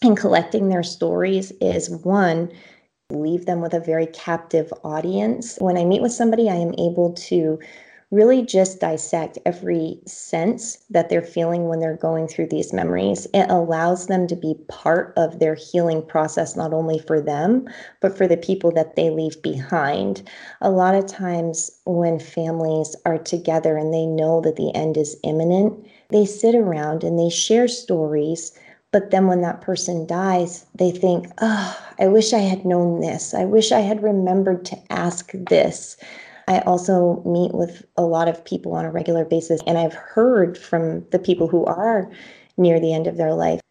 and 0.03 0.15
collecting 0.15 0.69
their 0.69 0.83
stories 0.83 1.51
is 1.59 1.89
one 1.89 2.51
leave 3.11 3.45
them 3.45 3.61
with 3.61 3.73
a 3.73 3.79
very 3.79 4.07
captive 4.07 4.73
audience. 4.83 5.57
When 5.59 5.77
i 5.77 5.85
meet 5.85 6.01
with 6.01 6.11
somebody 6.11 6.49
i 6.49 6.55
am 6.55 6.73
able 6.73 7.13
to 7.13 7.59
really 8.11 8.43
just 8.45 8.79
dissect 8.79 9.37
every 9.45 9.99
sense 10.05 10.77
that 10.89 11.09
they're 11.09 11.21
feeling 11.21 11.67
when 11.67 11.79
they're 11.79 11.97
going 11.97 12.27
through 12.27 12.47
these 12.47 12.71
memories. 12.71 13.27
It 13.33 13.49
allows 13.49 14.07
them 14.07 14.27
to 14.27 14.35
be 14.35 14.55
part 14.67 15.13
of 15.17 15.39
their 15.39 15.55
healing 15.55 16.05
process, 16.05 16.55
not 16.55 16.73
only 16.73 16.99
for 16.99 17.19
them, 17.19 17.67
but 18.01 18.15
for 18.17 18.27
the 18.27 18.37
people 18.37 18.71
that 18.71 18.95
they 18.95 19.09
leave 19.09 19.41
behind. 19.41 20.21
A 20.61 20.69
lot 20.69 20.95
of 20.95 21.07
times, 21.07 21.71
when 21.85 22.19
families 22.19 22.95
are 23.05 23.17
together 23.17 23.75
and 23.75 23.93
they 23.93 24.05
know 24.05 24.39
that 24.41 24.55
the 24.55 24.73
end 24.75 24.97
is 24.97 25.17
imminent, 25.23 25.85
they 26.09 26.25
sit 26.25 26.55
around 26.55 27.03
and 27.03 27.17
they 27.17 27.29
share 27.29 27.67
stories. 27.67 28.51
But 28.91 29.11
then 29.11 29.27
when 29.27 29.41
that 29.41 29.61
person 29.61 30.05
dies, 30.07 30.65
they 30.73 30.91
think, 30.91 31.27
oh, 31.41 31.77
I 31.99 32.07
wish 32.07 32.31
I 32.31 32.39
had 32.39 32.63
known 32.63 33.01
this. 33.01 33.33
I 33.33 33.43
wish 33.43 33.71
I 33.71 33.81
had 33.81 34.03
remembered 34.03 34.63
to 34.65 34.77
ask 34.89 35.31
this. 35.33 35.97
I 36.47 36.59
also 36.59 37.21
meet 37.25 37.53
with 37.53 37.85
a 37.97 38.03
lot 38.03 38.27
of 38.27 38.43
people 38.45 38.73
on 38.73 38.85
a 38.85 38.91
regular 38.91 39.25
basis, 39.25 39.61
and 39.65 39.77
I've 39.77 39.93
heard 39.93 40.57
from 40.57 41.07
the 41.09 41.19
people 41.19 41.47
who 41.47 41.65
are 41.65 42.11
near 42.57 42.79
the 42.79 42.93
end 42.93 43.07
of 43.07 43.17
their 43.17 43.33
life 43.33 43.61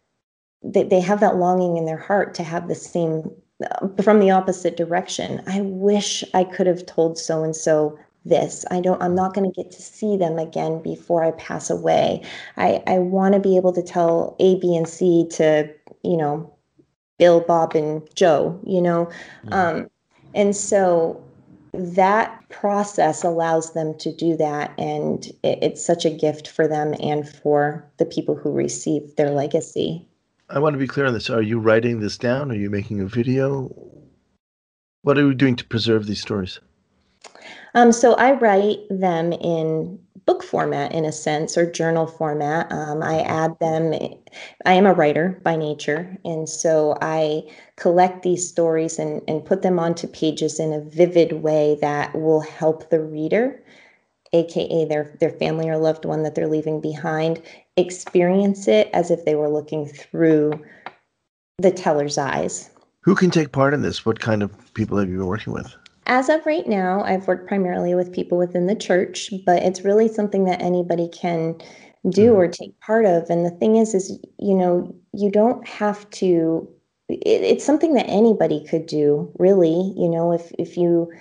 that 0.63 0.89
they 0.89 0.99
have 0.99 1.19
that 1.19 1.37
longing 1.37 1.77
in 1.77 1.85
their 1.85 1.97
heart 1.97 2.33
to 2.35 2.43
have 2.43 2.67
the 2.67 2.75
same 2.75 3.29
from 4.01 4.19
the 4.19 4.31
opposite 4.31 4.75
direction. 4.75 5.41
I 5.47 5.61
wish 5.61 6.23
I 6.33 6.43
could 6.43 6.67
have 6.67 6.85
told 6.85 7.17
so 7.17 7.43
and 7.43 7.55
so 7.55 7.97
this. 8.25 8.65
I 8.71 8.81
don't 8.81 9.01
I'm 9.01 9.15
not 9.15 9.33
going 9.33 9.49
to 9.49 9.63
get 9.63 9.71
to 9.71 9.81
see 9.81 10.17
them 10.17 10.37
again 10.37 10.81
before 10.81 11.23
I 11.23 11.31
pass 11.31 11.69
away. 11.69 12.23
I 12.57 12.83
I 12.87 12.97
want 12.99 13.33
to 13.33 13.39
be 13.39 13.55
able 13.55 13.71
to 13.73 13.83
tell 13.83 14.35
A, 14.39 14.59
B, 14.59 14.75
and 14.75 14.87
C 14.87 15.27
to, 15.31 15.71
you 16.03 16.17
know, 16.17 16.51
Bill, 17.17 17.39
Bob, 17.39 17.75
and 17.75 18.01
Joe, 18.15 18.59
you 18.65 18.81
know. 18.81 19.05
Mm-hmm. 19.45 19.53
Um, 19.53 19.89
and 20.33 20.55
so 20.55 21.23
that 21.77 22.47
process 22.49 23.23
allows 23.23 23.73
them 23.73 23.97
to 23.99 24.11
do 24.13 24.35
that 24.37 24.73
and 24.77 25.31
it's 25.43 25.85
such 25.85 26.05
a 26.05 26.09
gift 26.09 26.47
for 26.47 26.67
them 26.67 26.93
and 26.99 27.27
for 27.27 27.85
the 27.97 28.05
people 28.05 28.35
who 28.35 28.51
receive 28.51 29.15
their 29.15 29.31
legacy. 29.31 30.07
I 30.49 30.59
want 30.59 30.73
to 30.73 30.79
be 30.79 30.87
clear 30.87 31.05
on 31.05 31.13
this. 31.13 31.29
Are 31.29 31.41
you 31.41 31.59
writing 31.59 31.99
this 31.99 32.17
down? 32.17 32.51
Are 32.51 32.55
you 32.55 32.69
making 32.69 32.99
a 32.99 33.05
video? 33.05 33.71
What 35.01 35.17
are 35.17 35.27
we 35.27 35.33
doing 35.33 35.55
to 35.55 35.65
preserve 35.65 36.05
these 36.05 36.21
stories? 36.21 36.59
Um, 37.73 37.91
so 37.91 38.13
i 38.13 38.31
write 38.31 38.79
them 38.89 39.33
in 39.33 39.99
book 40.25 40.43
format 40.43 40.91
in 40.91 41.05
a 41.05 41.11
sense 41.11 41.57
or 41.57 41.69
journal 41.69 42.07
format. 42.07 42.71
Um, 42.71 43.03
I 43.03 43.19
add 43.21 43.57
them. 43.59 43.93
I 44.65 44.73
am 44.73 44.85
a 44.85 44.93
writer 44.93 45.39
by 45.43 45.55
nature, 45.55 46.17
and 46.25 46.49
so 46.49 46.97
I 47.01 47.43
collect 47.75 48.23
these 48.23 48.47
stories 48.47 48.97
and, 48.97 49.21
and 49.27 49.45
put 49.45 49.61
them 49.61 49.79
onto 49.79 50.07
pages 50.07 50.59
in 50.59 50.73
a 50.73 50.81
vivid 50.81 51.43
way 51.43 51.77
that 51.81 52.15
will 52.15 52.41
help 52.41 52.89
the 52.89 53.01
reader, 53.01 53.63
aka 54.33 54.85
their 54.85 55.15
their 55.19 55.31
family 55.31 55.69
or 55.69 55.77
loved 55.77 56.05
one 56.05 56.23
that 56.23 56.35
they're 56.35 56.47
leaving 56.47 56.81
behind, 56.81 57.41
experience 57.77 58.67
it 58.67 58.89
as 58.93 59.11
if 59.11 59.25
they 59.25 59.35
were 59.35 59.49
looking 59.49 59.87
through 59.87 60.59
the 61.57 61.71
teller's 61.71 62.17
eyes. 62.17 62.69
Who 63.01 63.15
can 63.15 63.29
take 63.29 63.51
part 63.51 63.73
in 63.73 63.83
this? 63.83 64.05
What 64.05 64.19
kind 64.19 64.41
of 64.41 64.73
people 64.73 64.97
have 64.97 65.07
you 65.07 65.17
been 65.17 65.27
working 65.27 65.53
with? 65.53 65.75
As 66.07 66.29
of 66.29 66.45
right 66.45 66.67
now, 66.67 67.01
I've 67.03 67.27
worked 67.27 67.47
primarily 67.47 67.95
with 67.95 68.13
people 68.13 68.37
within 68.37 68.67
the 68.67 68.75
church, 68.75 69.31
but 69.45 69.63
it's 69.63 69.83
really 69.83 70.07
something 70.07 70.45
that 70.45 70.61
anybody 70.61 71.09
can 71.09 71.57
do 72.09 72.29
mm-hmm. 72.29 72.35
or 72.35 72.47
take 72.47 72.79
part 72.79 73.05
of. 73.05 73.29
And 73.29 73.45
the 73.45 73.51
thing 73.51 73.77
is, 73.77 73.93
is 73.95 74.19
you 74.39 74.55
know, 74.55 74.95
you 75.13 75.31
don't 75.31 75.67
have 75.67 76.09
to. 76.11 76.67
It, 77.09 77.41
it's 77.41 77.65
something 77.65 77.93
that 77.93 78.07
anybody 78.07 78.65
could 78.65 78.85
do, 78.85 79.31
really. 79.39 79.93
You 79.97 80.09
know, 80.09 80.31
if 80.31 80.51
if 80.59 80.77
you 80.77 81.11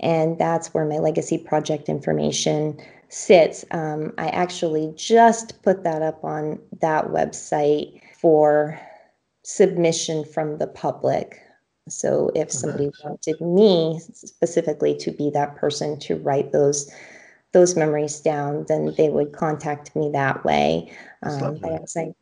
and 0.00 0.38
that's 0.38 0.74
where 0.74 0.84
my 0.84 0.98
legacy 0.98 1.38
project 1.38 1.88
information 1.88 2.78
sits. 3.08 3.64
Um, 3.70 4.12
I 4.18 4.28
actually 4.28 4.92
just 4.96 5.62
put 5.62 5.84
that 5.84 6.02
up 6.02 6.22
on 6.24 6.58
that 6.80 7.06
website 7.06 8.00
for 8.20 8.78
submission 9.42 10.24
from 10.24 10.58
the 10.58 10.66
public. 10.66 11.40
So 11.88 12.30
if 12.34 12.50
somebody 12.50 12.90
wanted 13.04 13.40
me 13.40 14.00
specifically 14.12 14.96
to 14.98 15.12
be 15.12 15.30
that 15.30 15.56
person 15.56 15.98
to 16.00 16.16
write 16.16 16.52
those 16.52 16.90
those 17.52 17.76
memories 17.76 18.20
down, 18.20 18.66
then 18.68 18.92
they 18.98 19.08
would 19.08 19.32
contact 19.32 19.94
me 19.96 20.10
that 20.12 20.44
way. 20.44 20.92
Um, 21.22 21.58
but 21.62 21.82
as 21.82 21.96
I 21.96 22.12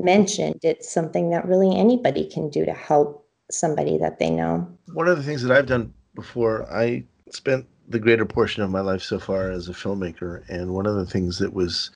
mentioned, 0.00 0.60
it's 0.62 0.90
something 0.90 1.30
that 1.30 1.48
really 1.48 1.76
anybody 1.76 2.28
can 2.28 2.48
do 2.48 2.64
to 2.64 2.72
help 2.72 3.26
somebody 3.50 3.98
that 3.98 4.18
they 4.18 4.30
know. 4.30 4.68
One 4.92 5.08
of 5.08 5.16
the 5.16 5.22
things 5.22 5.42
that 5.42 5.56
I've 5.56 5.66
done 5.66 5.92
before, 6.14 6.70
I 6.72 7.04
spent 7.30 7.66
the 7.88 7.98
greater 7.98 8.26
portion 8.26 8.62
of 8.62 8.70
my 8.70 8.80
life 8.80 9.02
so 9.02 9.18
far 9.18 9.50
as 9.50 9.68
a 9.68 9.72
filmmaker. 9.72 10.48
And 10.48 10.74
one 10.74 10.86
of 10.86 10.96
the 10.96 11.06
things 11.06 11.38
that 11.38 11.52
was 11.52 11.90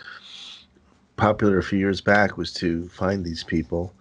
popular 1.16 1.58
a 1.58 1.62
few 1.62 1.78
years 1.78 2.00
back 2.00 2.36
was 2.36 2.52
to 2.54 2.88
find 2.88 3.24
these 3.24 3.44
people 3.44 3.94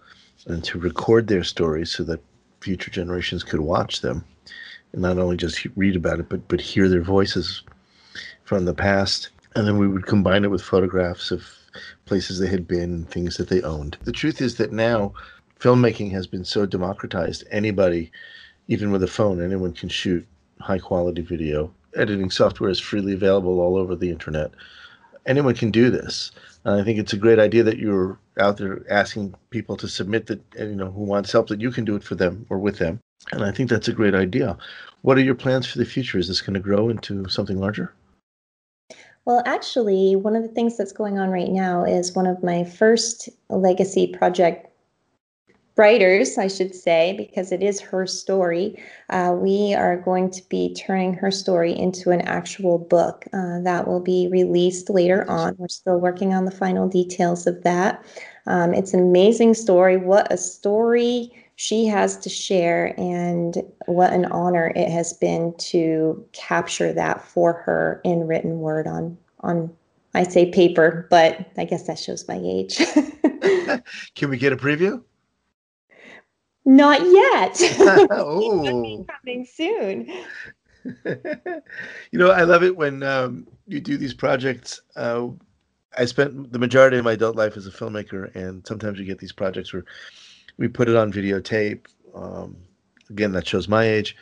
and 0.47 0.63
to 0.63 0.79
record 0.79 1.27
their 1.27 1.43
stories 1.43 1.91
so 1.91 2.03
that 2.03 2.19
future 2.61 2.91
generations 2.91 3.43
could 3.43 3.59
watch 3.59 4.01
them. 4.01 4.23
and 4.93 5.01
not 5.01 5.17
only 5.17 5.37
just 5.37 5.65
read 5.75 5.95
about 5.95 6.19
it, 6.19 6.29
but 6.29 6.47
but 6.47 6.61
hear 6.61 6.89
their 6.89 7.01
voices 7.01 7.63
from 8.43 8.65
the 8.65 8.73
past, 8.73 9.29
and 9.55 9.65
then 9.67 9.77
we 9.77 9.87
would 9.87 10.05
combine 10.05 10.43
it 10.43 10.51
with 10.51 10.61
photographs 10.61 11.31
of 11.31 11.45
places 12.05 12.39
they 12.39 12.47
had 12.47 12.67
been, 12.67 13.05
things 13.05 13.37
that 13.37 13.47
they 13.49 13.61
owned. 13.61 13.97
The 14.03 14.11
truth 14.11 14.41
is 14.41 14.55
that 14.57 14.73
now 14.73 15.13
filmmaking 15.59 16.11
has 16.11 16.27
been 16.27 16.43
so 16.43 16.65
democratized. 16.65 17.45
Anybody, 17.51 18.11
even 18.67 18.91
with 18.91 19.03
a 19.03 19.07
phone, 19.07 19.41
anyone 19.41 19.73
can 19.73 19.89
shoot 19.89 20.27
high 20.59 20.79
quality 20.79 21.21
video. 21.21 21.73
Editing 21.95 22.29
software 22.29 22.69
is 22.69 22.79
freely 22.79 23.13
available 23.13 23.59
all 23.59 23.77
over 23.77 23.95
the 23.95 24.09
internet. 24.09 24.51
Anyone 25.25 25.55
can 25.55 25.71
do 25.71 25.89
this. 25.89 26.31
I 26.65 26.83
think 26.83 26.99
it's 26.99 27.13
a 27.13 27.17
great 27.17 27.39
idea 27.39 27.63
that 27.63 27.77
you're 27.77 28.19
out 28.39 28.57
there 28.57 28.83
asking 28.89 29.35
people 29.49 29.75
to 29.77 29.87
submit 29.87 30.27
that 30.27 30.41
uh, 30.59 30.65
you 30.65 30.75
know 30.75 30.91
who 30.91 31.03
wants 31.03 31.31
help 31.31 31.47
that 31.47 31.61
you 31.61 31.71
can 31.71 31.85
do 31.85 31.95
it 31.95 32.03
for 32.03 32.15
them 32.15 32.45
or 32.49 32.59
with 32.59 32.77
them. 32.77 32.99
And 33.31 33.43
I 33.43 33.51
think 33.51 33.69
that's 33.69 33.87
a 33.87 33.93
great 33.93 34.15
idea. 34.15 34.57
What 35.01 35.17
are 35.17 35.21
your 35.21 35.35
plans 35.35 35.67
for 35.67 35.77
the 35.77 35.85
future? 35.85 36.17
Is 36.17 36.27
this 36.27 36.41
going 36.41 36.53
to 36.53 36.59
grow 36.59 36.89
into 36.89 37.27
something 37.29 37.59
larger? 37.59 37.93
Well, 39.25 39.43
actually, 39.45 40.15
one 40.15 40.35
of 40.35 40.41
the 40.41 40.49
things 40.49 40.77
that's 40.77 40.91
going 40.91 41.19
on 41.19 41.29
right 41.29 41.49
now 41.49 41.83
is 41.83 42.15
one 42.15 42.25
of 42.25 42.43
my 42.43 42.63
first 42.63 43.29
legacy 43.49 44.07
project 44.07 44.70
writers, 45.75 46.37
I 46.37 46.47
should 46.47 46.75
say, 46.75 47.15
because 47.17 47.51
it 47.51 47.63
is 47.63 47.79
her 47.79 48.05
story. 48.05 48.81
Uh, 49.09 49.33
we 49.37 49.73
are 49.73 49.97
going 49.97 50.29
to 50.31 50.41
be 50.49 50.73
turning 50.75 51.13
her 51.15 51.31
story 51.31 51.77
into 51.77 52.11
an 52.11 52.21
actual 52.21 52.77
book 52.77 53.25
uh, 53.33 53.59
that 53.61 53.87
will 53.87 53.99
be 53.99 54.27
released 54.31 54.89
later 54.89 55.29
on. 55.29 55.55
We're 55.57 55.67
still 55.67 55.99
working 55.99 56.33
on 56.33 56.45
the 56.45 56.51
final 56.51 56.87
details 56.87 57.47
of 57.47 57.63
that. 57.63 58.03
Um, 58.47 58.73
it's 58.73 58.93
an 58.93 58.99
amazing 58.99 59.53
story. 59.53 59.97
What 59.97 60.31
a 60.31 60.37
story 60.37 61.31
she 61.55 61.85
has 61.85 62.17
to 62.17 62.29
share, 62.29 62.99
and 62.99 63.57
what 63.85 64.13
an 64.13 64.25
honor 64.25 64.73
it 64.75 64.89
has 64.89 65.13
been 65.13 65.53
to 65.59 66.25
capture 66.33 66.91
that 66.91 67.21
for 67.21 67.53
her 67.53 68.01
in 68.03 68.25
written 68.25 68.59
word 68.59 68.87
on 68.87 69.15
on 69.41 69.71
I 70.13 70.23
say 70.23 70.51
paper, 70.51 71.07
but 71.09 71.51
I 71.57 71.65
guess 71.65 71.83
that 71.83 71.99
shows 71.99 72.27
my 72.27 72.39
age. 72.43 72.81
Can 74.15 74.29
we 74.29 74.37
get 74.37 74.53
a 74.53 74.57
preview? 74.57 75.03
Not 76.65 77.01
yet. 77.01 77.59
oh, 78.11 79.05
coming 79.09 79.45
soon. 79.45 80.11
you 81.05 82.19
know, 82.19 82.31
I 82.31 82.43
love 82.43 82.63
it 82.63 82.75
when 82.75 83.03
um, 83.03 83.47
you 83.67 83.79
do 83.79 83.97
these 83.97 84.13
projects. 84.13 84.81
Uh, 84.95 85.27
I 85.97 86.05
spent 86.05 86.51
the 86.51 86.59
majority 86.59 86.97
of 86.97 87.05
my 87.05 87.13
adult 87.13 87.35
life 87.35 87.57
as 87.57 87.67
a 87.67 87.71
filmmaker, 87.71 88.33
and 88.35 88.65
sometimes 88.65 88.99
we 88.99 89.05
get 89.05 89.19
these 89.19 89.31
projects 89.31 89.73
where 89.73 89.83
we 90.57 90.67
put 90.67 90.87
it 90.87 90.95
on 90.95 91.11
videotape. 91.11 91.87
Um, 92.15 92.57
again, 93.09 93.31
that 93.33 93.47
shows 93.47 93.67
my 93.67 93.83
age. 93.83 94.15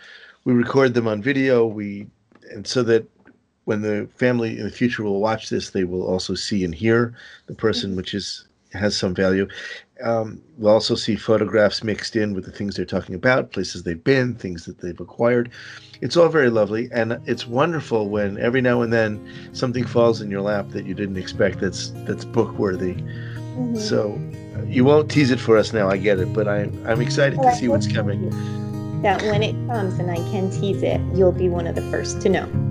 We 0.46 0.54
record 0.54 0.94
them 0.94 1.08
on 1.08 1.22
video. 1.22 1.66
We 1.66 2.08
and 2.52 2.66
so 2.66 2.84
that 2.84 3.06
when 3.66 3.82
the 3.82 4.10
family 4.16 4.58
in 4.58 4.64
the 4.64 4.72
future 4.72 5.04
will 5.04 5.20
watch 5.20 5.50
this, 5.50 5.70
they 5.70 5.84
will 5.84 6.04
also 6.04 6.34
see 6.34 6.64
and 6.64 6.74
hear 6.74 7.14
the 7.46 7.54
person, 7.54 7.92
mm-hmm. 7.92 7.98
which 7.98 8.14
is 8.14 8.48
has 8.74 8.96
some 8.96 9.14
value. 9.16 9.48
Um, 10.04 10.42
we'll 10.58 10.74
also 10.74 10.96
see 10.96 11.16
photographs 11.16 11.84
mixed 11.84 12.16
in 12.16 12.34
with 12.34 12.46
the 12.46 12.52
things 12.52 12.76
they're 12.76 12.86
talking 12.86 13.16
about, 13.16 13.52
places 13.52 13.84
they've 13.84 14.02
been, 14.02 14.36
things 14.36 14.66
that 14.66 14.80
they've 14.80 15.00
acquired. 15.00 15.52
It's 16.02 16.16
all 16.16 16.30
very 16.30 16.50
lovely, 16.50 16.90
and 16.94 17.20
it's 17.26 17.46
wonderful 17.46 18.10
when 18.10 18.38
every 18.38 18.62
now 18.62 18.82
and 18.82 18.94
then 18.94 19.20
something 19.52 19.86
falls 19.86 20.22
in 20.22 20.32
your 20.32 20.42
lap 20.42 20.70
that 20.70 20.86
you 20.86 20.94
didn't 20.94 21.18
expect. 21.18 21.60
That's 21.60 21.90
that's 22.06 22.24
book 22.24 22.58
worthy. 22.58 22.94
Mm-hmm. 22.94 23.76
So 23.76 24.18
you 24.66 24.86
won't 24.86 25.12
tease 25.12 25.32
it 25.32 25.40
for 25.40 25.58
us 25.58 25.74
now. 25.74 25.90
I 25.90 25.98
get 25.98 26.20
it, 26.20 26.32
but 26.34 26.48
I'm 26.48 26.72
I'm 26.88 27.02
excited 27.02 27.40
well, 27.40 27.52
to 27.52 27.56
see 27.58 27.68
what's 27.68 27.92
coming. 27.92 28.30
That 29.02 29.22
when 29.24 29.44
it 29.44 29.56
comes 29.68 30.00
and 30.00 30.10
I 30.10 30.18
can 30.32 30.50
tease 30.50 30.84
it, 30.84 31.02
you'll 31.14 31.34
be 31.34 31.50
one 31.50 31.68
of 31.68 31.76
the 31.76 31.82
first 31.84 32.22
to 32.22 32.30
know. 32.30 32.69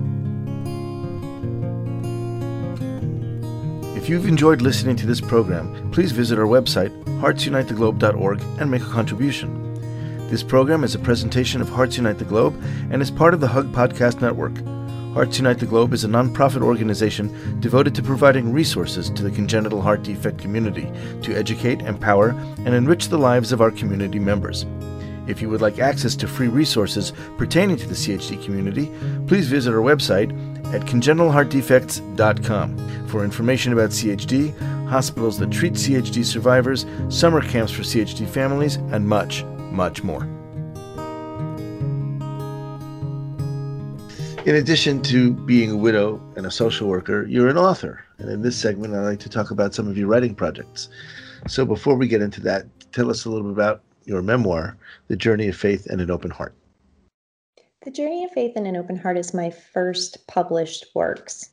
If 4.09 4.13
you've 4.13 4.27
enjoyed 4.27 4.63
listening 4.63 4.95
to 4.95 5.05
this 5.05 5.21
program, 5.21 5.91
please 5.91 6.11
visit 6.11 6.39
our 6.39 6.47
website, 6.47 6.89
heartsunitetheglobe.org, 7.21 8.41
and 8.59 8.71
make 8.71 8.81
a 8.81 8.85
contribution. 8.85 9.75
This 10.31 10.41
program 10.41 10.83
is 10.83 10.95
a 10.95 10.99
presentation 10.99 11.61
of 11.61 11.69
Hearts 11.69 11.97
Unite 11.97 12.17
the 12.17 12.25
Globe 12.25 12.59
and 12.89 13.03
is 13.03 13.11
part 13.11 13.35
of 13.35 13.39
the 13.39 13.47
Hug 13.47 13.71
Podcast 13.71 14.19
Network. 14.19 14.57
Hearts 15.13 15.37
Unite 15.37 15.59
the 15.59 15.67
Globe 15.67 15.93
is 15.93 16.05
a 16.05 16.07
nonprofit 16.07 16.63
organization 16.63 17.59
devoted 17.59 17.93
to 17.93 18.01
providing 18.01 18.51
resources 18.51 19.11
to 19.11 19.21
the 19.21 19.29
congenital 19.29 19.79
heart 19.79 20.01
defect 20.01 20.39
community 20.39 20.91
to 21.21 21.35
educate, 21.35 21.81
empower, 21.83 22.29
and 22.65 22.69
enrich 22.69 23.09
the 23.09 23.19
lives 23.19 23.51
of 23.51 23.61
our 23.61 23.69
community 23.69 24.17
members. 24.17 24.65
If 25.27 25.39
you 25.39 25.49
would 25.49 25.61
like 25.61 25.77
access 25.77 26.15
to 26.15 26.27
free 26.27 26.47
resources 26.47 27.13
pertaining 27.37 27.77
to 27.77 27.87
the 27.87 27.93
CHD 27.93 28.43
community, 28.43 28.91
please 29.27 29.47
visit 29.47 29.71
our 29.71 29.83
website 29.83 30.31
at 30.73 30.81
congenitalheartdefects.com 30.83 33.07
for 33.07 33.23
information 33.23 33.73
about 33.73 33.89
CHD, 33.89 34.87
hospitals 34.87 35.39
that 35.39 35.51
treat 35.51 35.73
CHD 35.73 36.23
survivors, 36.25 36.85
summer 37.09 37.41
camps 37.41 37.71
for 37.71 37.83
CHD 37.83 38.27
families, 38.27 38.75
and 38.75 39.07
much, 39.07 39.43
much 39.71 40.03
more. 40.03 40.27
In 44.45 44.55
addition 44.55 45.01
to 45.03 45.33
being 45.33 45.71
a 45.71 45.77
widow 45.77 46.21
and 46.35 46.45
a 46.45 46.51
social 46.51 46.87
worker, 46.87 47.25
you're 47.27 47.49
an 47.49 47.57
author. 47.57 48.03
And 48.17 48.29
in 48.29 48.41
this 48.41 48.57
segment, 48.57 48.95
I'd 48.95 49.01
like 49.01 49.19
to 49.19 49.29
talk 49.29 49.51
about 49.51 49.75
some 49.75 49.87
of 49.87 49.97
your 49.97 50.07
writing 50.07 50.33
projects. 50.33 50.89
So 51.47 51.65
before 51.65 51.95
we 51.95 52.07
get 52.07 52.21
into 52.21 52.41
that, 52.41 52.65
tell 52.91 53.09
us 53.09 53.25
a 53.25 53.29
little 53.29 53.47
bit 53.47 53.53
about 53.53 53.81
your 54.05 54.21
memoir, 54.21 54.77
The 55.07 55.15
Journey 55.15 55.49
of 55.49 55.55
Faith 55.55 55.85
and 55.87 56.01
an 56.01 56.09
Open 56.09 56.31
Heart. 56.31 56.53
The 57.89 57.95
Journey 57.95 58.23
of 58.23 58.29
Faith 58.29 58.55
in 58.55 58.67
an 58.67 58.77
Open 58.77 58.97
Heart 58.97 59.17
is 59.17 59.33
my 59.33 59.49
first 59.49 60.27
published 60.27 60.85
works. 60.93 61.49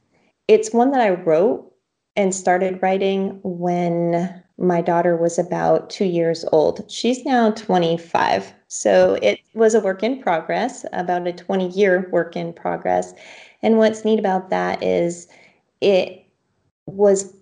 It's 0.48 0.70
one 0.70 0.90
that 0.90 1.00
I 1.00 1.08
wrote 1.08 1.72
and 2.14 2.34
started 2.34 2.82
writing 2.82 3.40
when 3.42 4.42
my 4.58 4.82
daughter 4.82 5.16
was 5.16 5.38
about 5.38 5.88
two 5.88 6.04
years 6.04 6.44
old. 6.52 6.84
She's 6.90 7.24
now 7.24 7.52
25. 7.52 8.52
So 8.68 9.18
it 9.22 9.40
was 9.54 9.74
a 9.74 9.80
work 9.80 10.02
in 10.02 10.20
progress, 10.20 10.84
about 10.92 11.26
a 11.26 11.32
20 11.32 11.70
year 11.70 12.06
work 12.12 12.36
in 12.36 12.52
progress. 12.52 13.14
And 13.62 13.78
what's 13.78 14.04
neat 14.04 14.18
about 14.18 14.50
that 14.50 14.82
is 14.82 15.28
it 15.80 16.22
was 16.84 17.34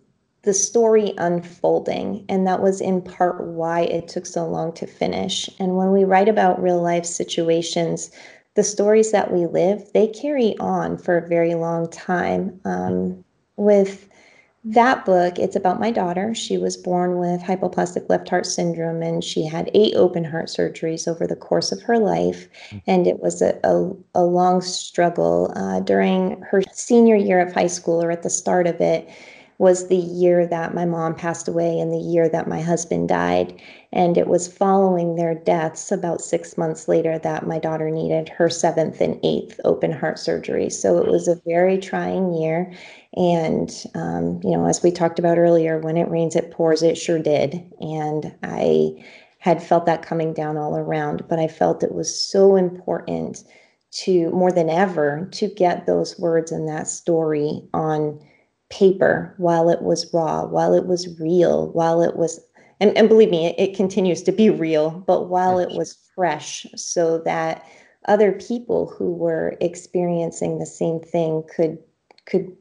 the 0.43 0.55
story 0.55 1.15
unfolding. 1.19 2.25
And 2.29 2.47
that 2.47 2.63
was 2.63 2.81
in 2.81 3.03
part 3.03 3.45
why 3.45 3.81
it 3.81 4.07
took 4.07 4.25
so 4.25 4.47
long 4.47 4.73
to 4.75 4.87
finish. 4.87 5.51
And 5.59 5.77
when 5.77 5.91
we 5.91 6.05
write 6.05 6.29
about 6.29 6.63
real 6.63 6.81
life 6.81 7.07
situations, 7.07 8.13
the 8.55 8.65
stories 8.65 9.13
that 9.13 9.33
we 9.33 9.47
live, 9.47 9.91
they 9.93 10.07
carry 10.07 10.57
on 10.59 10.97
for 10.97 11.17
a 11.17 11.29
very 11.29 11.55
long 11.55 11.91
time. 11.91 12.61
Um, 12.65 13.25
with 13.57 14.09
that 14.65 15.05
book, 15.05 15.39
it's 15.39 15.57
about 15.57 15.79
my 15.79 15.91
daughter. 15.91 16.35
She 16.35 16.57
was 16.57 16.77
born 16.77 17.19
with 17.19 17.43
hypoplastic 17.43 18.09
left 18.09 18.29
heart 18.31 18.47
syndrome 18.47 19.03
and 19.03 19.23
she 19.23 19.45
had 19.45 19.71
eight 19.75 19.95
open 19.95 20.25
heart 20.25 20.47
surgeries 20.47 21.07
over 21.07 21.27
the 21.27 21.37
course 21.37 21.71
of 21.71 21.83
her 21.83 21.99
life. 21.99 22.49
Mm. 22.71 22.83
And 22.87 23.07
it 23.07 23.21
was 23.21 23.43
a, 23.43 23.59
a, 23.63 23.93
a 24.15 24.25
long 24.25 24.63
struggle. 24.63 25.53
Uh, 25.55 25.81
during 25.81 26.41
her 26.43 26.63
senior 26.73 27.17
year 27.17 27.41
of 27.41 27.53
high 27.53 27.67
school 27.67 28.03
or 28.03 28.11
at 28.11 28.23
the 28.23 28.31
start 28.31 28.67
of 28.67 28.81
it, 28.81 29.09
was 29.59 29.89
the 29.89 29.97
year 29.97 30.47
that 30.47 30.75
my 30.75 30.85
mom 30.85 31.15
passed 31.15 31.47
away 31.47 31.79
and 31.79 31.93
the 31.93 31.99
year 31.99 32.29
that 32.29 32.49
my 32.49 32.61
husband 32.61 33.09
died. 33.09 33.61
And 33.93 34.19
it 34.19 34.27
was 34.27 34.53
following 34.53 35.15
their 35.15 35.35
deaths 35.35 35.93
about 35.93 36.21
six 36.21 36.59
months 36.59 36.89
later 36.89 37.19
that 37.21 37.47
my 37.47 37.59
daughter 37.59 37.91
needed 37.91 38.29
her 38.31 38.51
seventh 38.51 39.01
and 39.01 39.19
eighth 39.23 39.61
open 39.65 39.93
heart 39.93 40.19
surgery. 40.19 40.71
So 40.71 40.99
it 40.99 41.09
was 41.09 41.29
a 41.29 41.41
very 41.47 41.79
trying 41.79 42.35
year. 42.35 42.73
And, 43.17 43.71
um, 43.95 44.41
you 44.43 44.51
know, 44.51 44.67
as 44.67 44.83
we 44.83 44.91
talked 44.91 45.21
about 45.21 45.39
earlier, 45.39 45.79
when 45.79 45.97
it 45.97 46.11
rains, 46.11 46.35
it 46.35 46.51
pours, 46.51 46.83
it 46.83 46.99
sure 46.99 47.21
did. 47.21 47.65
And 47.81 48.35
I 48.43 49.05
had 49.39 49.63
felt 49.63 49.87
that 49.87 50.03
coming 50.03 50.33
down 50.33 50.57
all 50.57 50.77
around, 50.77 51.29
but 51.29 51.39
I 51.39 51.47
felt 51.47 51.83
it 51.83 51.95
was 51.95 52.19
so 52.19 52.57
important 52.57 53.45
to 53.93 54.31
more 54.31 54.51
than 54.51 54.69
ever 54.69 55.29
to 55.33 55.47
get 55.47 55.87
those 55.87 56.19
words 56.19 56.51
and 56.51 56.69
that 56.69 56.89
story 56.89 57.63
on 57.73 58.19
paper 58.75 59.33
while 59.37 59.69
it 59.69 59.83
was 59.83 60.13
raw, 60.13 60.45
while 60.45 60.75
it 60.75 60.87
was 60.87 61.19
real, 61.21 61.69
while 61.69 62.03
it 62.03 62.17
was, 62.17 62.41
and, 62.81 62.97
and 62.99 63.09
believe 63.09 63.31
me, 63.31 63.47
it, 63.47 63.55
it 63.57 63.77
continues 63.77 64.23
to 64.23 64.33
be 64.33 64.51
real, 64.67 64.91
but 65.07 65.29
while 65.29 65.59
it 65.59 65.71
was 65.71 65.97
fresh, 66.15 66.67
so 66.75 67.19
that 67.19 67.65
other 68.07 68.33
people 68.33 68.87
who 68.87 69.13
were 69.13 69.57
experiencing 69.61 70.59
the 70.59 70.67
same 70.67 71.01
thing 71.01 71.43
could 71.55 71.79
could 72.27 72.55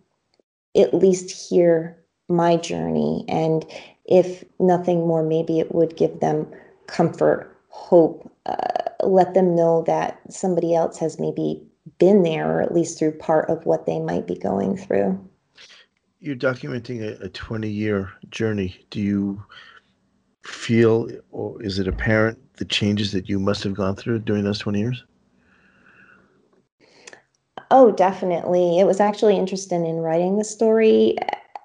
at 0.75 0.93
least 0.93 1.49
hear 1.49 1.97
my 2.29 2.57
journey. 2.57 3.25
And 3.27 3.65
if 4.05 4.43
nothing 4.59 5.07
more 5.07 5.23
maybe 5.23 5.59
it 5.59 5.73
would 5.73 5.97
give 5.97 6.19
them 6.19 6.47
comfort 6.87 7.57
hope 7.69 8.29
uh, 8.45 8.55
let 9.03 9.33
them 9.33 9.55
know 9.55 9.83
that 9.87 10.19
somebody 10.29 10.75
else 10.75 10.97
has 10.97 11.19
maybe 11.19 11.61
been 11.97 12.23
there 12.23 12.49
or 12.49 12.61
at 12.61 12.73
least 12.73 12.99
through 12.99 13.11
part 13.11 13.49
of 13.49 13.65
what 13.65 13.85
they 13.85 13.99
might 13.99 14.27
be 14.27 14.35
going 14.35 14.77
through 14.77 15.17
you're 16.23 16.35
documenting 16.37 17.01
a, 17.01 17.25
a 17.25 17.29
20 17.29 17.69
year 17.69 18.09
journey. 18.29 18.85
Do 18.89 19.01
you 19.01 19.43
feel, 20.43 21.09
or 21.31 21.61
is 21.61 21.79
it 21.79 21.87
apparent, 21.87 22.39
the 22.57 22.65
changes 22.65 23.11
that 23.11 23.27
you 23.27 23.39
must 23.39 23.63
have 23.63 23.73
gone 23.73 23.95
through 23.95 24.19
during 24.19 24.43
those 24.43 24.59
20 24.59 24.79
years? 24.79 25.03
Oh, 27.71 27.91
definitely. 27.91 28.79
It 28.79 28.85
was 28.85 28.99
actually 28.99 29.35
interesting 29.35 29.85
in 29.85 29.97
writing 29.97 30.37
the 30.37 30.43
story. 30.43 31.17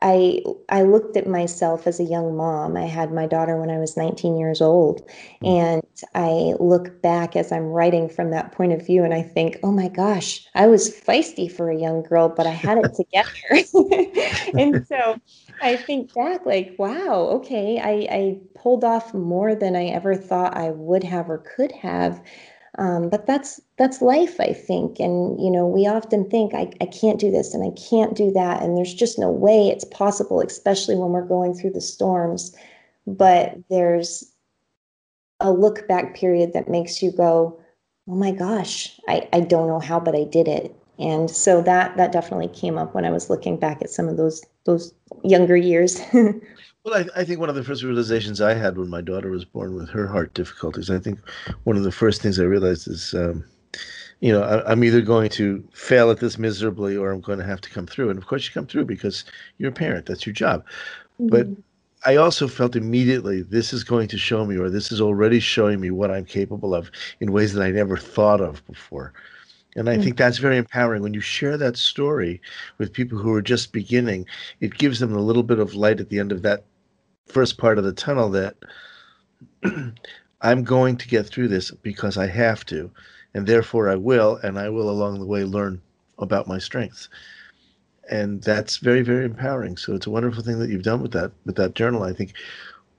I 0.02 0.42
I 0.68 0.82
looked 0.82 1.16
at 1.16 1.26
myself 1.26 1.86
as 1.86 1.98
a 1.98 2.04
young 2.04 2.36
mom. 2.36 2.76
I 2.76 2.86
had 2.86 3.12
my 3.12 3.26
daughter 3.26 3.58
when 3.58 3.70
I 3.70 3.78
was 3.78 3.96
19 3.96 4.38
years 4.38 4.60
old, 4.60 5.08
hmm. 5.40 5.46
and 5.46 5.82
I 6.14 6.54
look 6.60 7.02
back 7.02 7.34
as 7.36 7.50
I'm 7.50 7.66
writing 7.66 8.08
from 8.08 8.30
that 8.30 8.52
point 8.52 8.72
of 8.72 8.84
view, 8.86 9.04
and 9.04 9.12
I 9.12 9.22
think, 9.22 9.58
oh 9.62 9.72
my 9.72 9.88
gosh, 9.88 10.46
I 10.54 10.66
was 10.66 10.90
feisty 10.90 11.50
for 11.50 11.70
a 11.70 11.78
young 11.78 12.02
girl, 12.02 12.28
but 12.28 12.46
I 12.46 12.50
had 12.50 12.78
it 12.78 12.94
together. 12.94 13.28
and 14.58 14.86
so 14.86 15.18
I 15.60 15.76
think 15.76 16.14
back, 16.14 16.46
like, 16.46 16.74
wow, 16.78 17.28
okay, 17.38 17.78
I, 17.78 18.14
I 18.14 18.38
pulled 18.54 18.84
off 18.84 19.14
more 19.14 19.54
than 19.54 19.74
I 19.74 19.86
ever 19.86 20.14
thought 20.14 20.56
I 20.56 20.70
would 20.70 21.04
have 21.04 21.28
or 21.28 21.38
could 21.38 21.72
have. 21.72 22.22
Um, 22.78 23.08
but 23.08 23.26
that's 23.26 23.60
that's 23.76 24.00
life, 24.00 24.38
I 24.40 24.52
think. 24.52 25.00
And 25.00 25.40
you 25.42 25.50
know, 25.50 25.66
we 25.66 25.86
often 25.86 26.30
think 26.30 26.54
I, 26.54 26.70
I 26.80 26.86
can't 26.86 27.18
do 27.18 27.30
this 27.30 27.52
and 27.52 27.64
I 27.64 27.74
can't 27.76 28.16
do 28.16 28.30
that, 28.32 28.62
and 28.62 28.76
there's 28.76 28.94
just 28.94 29.18
no 29.18 29.30
way 29.30 29.68
it's 29.68 29.84
possible, 29.84 30.40
especially 30.40 30.94
when 30.94 31.10
we're 31.10 31.26
going 31.26 31.54
through 31.54 31.72
the 31.72 31.80
storms. 31.80 32.54
But 33.06 33.56
there's 33.68 34.32
a 35.40 35.52
look 35.52 35.88
back 35.88 36.14
period 36.14 36.52
that 36.52 36.68
makes 36.68 37.02
you 37.02 37.10
go, 37.10 37.60
oh 38.08 38.14
my 38.14 38.30
gosh, 38.30 38.98
I, 39.08 39.28
I 39.32 39.40
don't 39.40 39.68
know 39.68 39.80
how, 39.80 40.00
but 40.00 40.14
I 40.14 40.24
did 40.24 40.48
it. 40.48 40.74
And 40.98 41.30
so 41.30 41.62
that 41.62 41.96
that 41.96 42.12
definitely 42.12 42.48
came 42.48 42.78
up 42.78 42.94
when 42.94 43.04
I 43.04 43.10
was 43.10 43.30
looking 43.30 43.56
back 43.56 43.82
at 43.82 43.90
some 43.90 44.08
of 44.08 44.16
those 44.16 44.44
those 44.64 44.92
younger 45.24 45.56
years. 45.56 46.00
Well, 46.84 46.94
I, 46.94 47.20
I, 47.20 47.24
think 47.24 47.40
one 47.40 47.48
of 47.48 47.54
the 47.54 47.64
first 47.64 47.82
realizations 47.82 48.40
I 48.40 48.54
had 48.54 48.78
when 48.78 48.88
my 48.88 49.00
daughter 49.00 49.30
was 49.30 49.44
born 49.44 49.74
with 49.74 49.88
her 49.90 50.06
heart 50.06 50.32
difficulties, 50.34 50.90
I 50.90 50.98
think 50.98 51.18
one 51.64 51.76
of 51.76 51.82
the 51.82 51.92
first 51.92 52.22
things 52.22 52.38
I 52.38 52.44
realized 52.44 52.88
is, 52.88 53.14
um, 53.14 53.44
you 54.20 54.32
know, 54.32 54.42
I, 54.42 54.72
am 54.72 54.84
either 54.84 55.00
going 55.00 55.28
to 55.30 55.62
fail 55.72 56.10
at 56.10 56.20
this 56.20 56.38
miserably 56.38 56.96
or 56.96 57.10
I'm 57.10 57.20
going 57.20 57.40
to 57.40 57.44
have 57.44 57.60
to 57.62 57.70
come 57.70 57.86
through. 57.86 58.10
And 58.10 58.18
of 58.18 58.26
course, 58.26 58.46
you 58.46 58.52
come 58.52 58.66
through 58.66 58.86
because 58.86 59.24
you're 59.58 59.70
a 59.70 59.74
parent, 59.74 60.06
that's 60.06 60.24
your 60.24 60.32
job. 60.32 60.64
Mm-hmm. 61.20 61.28
But 61.28 61.48
I 62.06 62.16
also 62.16 62.46
felt 62.46 62.76
immediately 62.76 63.42
this 63.42 63.72
is 63.72 63.82
going 63.82 64.08
to 64.08 64.18
show 64.18 64.46
me, 64.46 64.56
or 64.56 64.70
this 64.70 64.92
is 64.92 65.00
already 65.00 65.40
showing 65.40 65.80
me 65.80 65.90
what 65.90 66.10
I'm 66.10 66.24
capable 66.24 66.74
of 66.74 66.90
in 67.20 67.32
ways 67.32 67.54
that 67.54 67.62
I 67.62 67.70
never 67.70 67.96
thought 67.96 68.40
of 68.40 68.64
before. 68.66 69.12
And 69.78 69.88
I 69.88 69.94
mm-hmm. 69.94 70.02
think 70.02 70.16
that's 70.16 70.38
very 70.38 70.56
empowering. 70.56 71.02
When 71.02 71.14
you 71.14 71.20
share 71.20 71.56
that 71.56 71.76
story 71.76 72.40
with 72.78 72.92
people 72.92 73.16
who 73.16 73.32
are 73.32 73.42
just 73.42 73.72
beginning, 73.72 74.26
it 74.60 74.76
gives 74.76 74.98
them 74.98 75.14
a 75.14 75.20
little 75.20 75.44
bit 75.44 75.60
of 75.60 75.76
light 75.76 76.00
at 76.00 76.08
the 76.08 76.18
end 76.18 76.32
of 76.32 76.42
that 76.42 76.64
first 77.26 77.58
part 77.58 77.78
of 77.78 77.84
the 77.84 77.92
tunnel 77.92 78.28
that 78.30 78.56
I'm 80.40 80.64
going 80.64 80.96
to 80.96 81.08
get 81.08 81.26
through 81.26 81.48
this 81.48 81.70
because 81.70 82.18
I 82.18 82.26
have 82.26 82.66
to, 82.66 82.90
and 83.34 83.46
therefore 83.46 83.88
I 83.88 83.94
will, 83.94 84.36
and 84.42 84.58
I 84.58 84.68
will 84.68 84.90
along 84.90 85.20
the 85.20 85.26
way 85.26 85.44
learn 85.44 85.80
about 86.18 86.48
my 86.48 86.58
strengths. 86.58 87.08
And 88.10 88.42
that's 88.42 88.78
very, 88.78 89.02
very 89.02 89.26
empowering. 89.26 89.76
So 89.76 89.94
it's 89.94 90.06
a 90.06 90.10
wonderful 90.10 90.42
thing 90.42 90.58
that 90.58 90.70
you've 90.70 90.82
done 90.82 91.02
with 91.02 91.12
that 91.12 91.30
with 91.44 91.54
that 91.54 91.76
journal. 91.76 92.02
I 92.02 92.14
think 92.14 92.32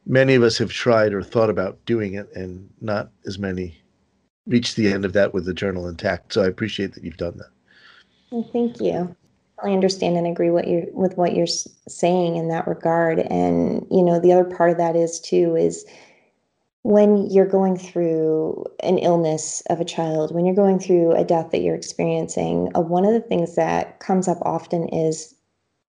many 0.05 0.35
of 0.35 0.43
us 0.43 0.57
have 0.59 0.71
tried 0.71 1.13
or 1.13 1.23
thought 1.23 1.49
about 1.49 1.83
doing 1.85 2.13
it, 2.13 2.33
and 2.35 2.69
not 2.79 3.09
as 3.25 3.37
many 3.37 3.81
reach 4.49 4.75
the 4.75 4.91
end 4.91 5.05
of 5.05 5.13
that 5.13 5.33
with 5.33 5.45
the 5.45 5.53
journal 5.53 5.87
intact. 5.87 6.33
So 6.33 6.41
I 6.41 6.47
appreciate 6.47 6.93
that 6.93 7.03
you've 7.03 7.17
done 7.17 7.37
that. 7.37 7.49
Well, 8.31 8.49
thank 8.51 8.81
you. 8.81 9.15
I 9.63 9.71
understand 9.71 10.17
and 10.17 10.27
agree 10.27 10.49
what 10.49 10.67
you 10.67 10.89
with 10.93 11.17
what 11.17 11.35
you're 11.35 11.47
saying 11.47 12.35
in 12.35 12.49
that 12.49 12.67
regard. 12.67 13.19
And 13.19 13.85
you 13.91 14.03
know, 14.03 14.19
the 14.19 14.31
other 14.31 14.43
part 14.43 14.71
of 14.71 14.77
that 14.77 14.95
is 14.95 15.19
too 15.19 15.55
is 15.55 15.85
when 16.83 17.29
you're 17.29 17.45
going 17.45 17.77
through 17.77 18.65
an 18.81 18.97
illness 18.97 19.61
of 19.69 19.81
a 19.81 19.85
child, 19.85 20.33
when 20.33 20.45
you're 20.45 20.55
going 20.55 20.79
through 20.79 21.11
a 21.11 21.25
death 21.25 21.51
that 21.51 21.61
you're 21.61 21.75
experiencing, 21.75 22.71
uh, 22.75 22.79
one 22.79 23.05
of 23.05 23.13
the 23.13 23.19
things 23.19 23.55
that 23.55 23.99
comes 23.99 24.27
up 24.27 24.37
often 24.43 24.87
is 24.89 25.35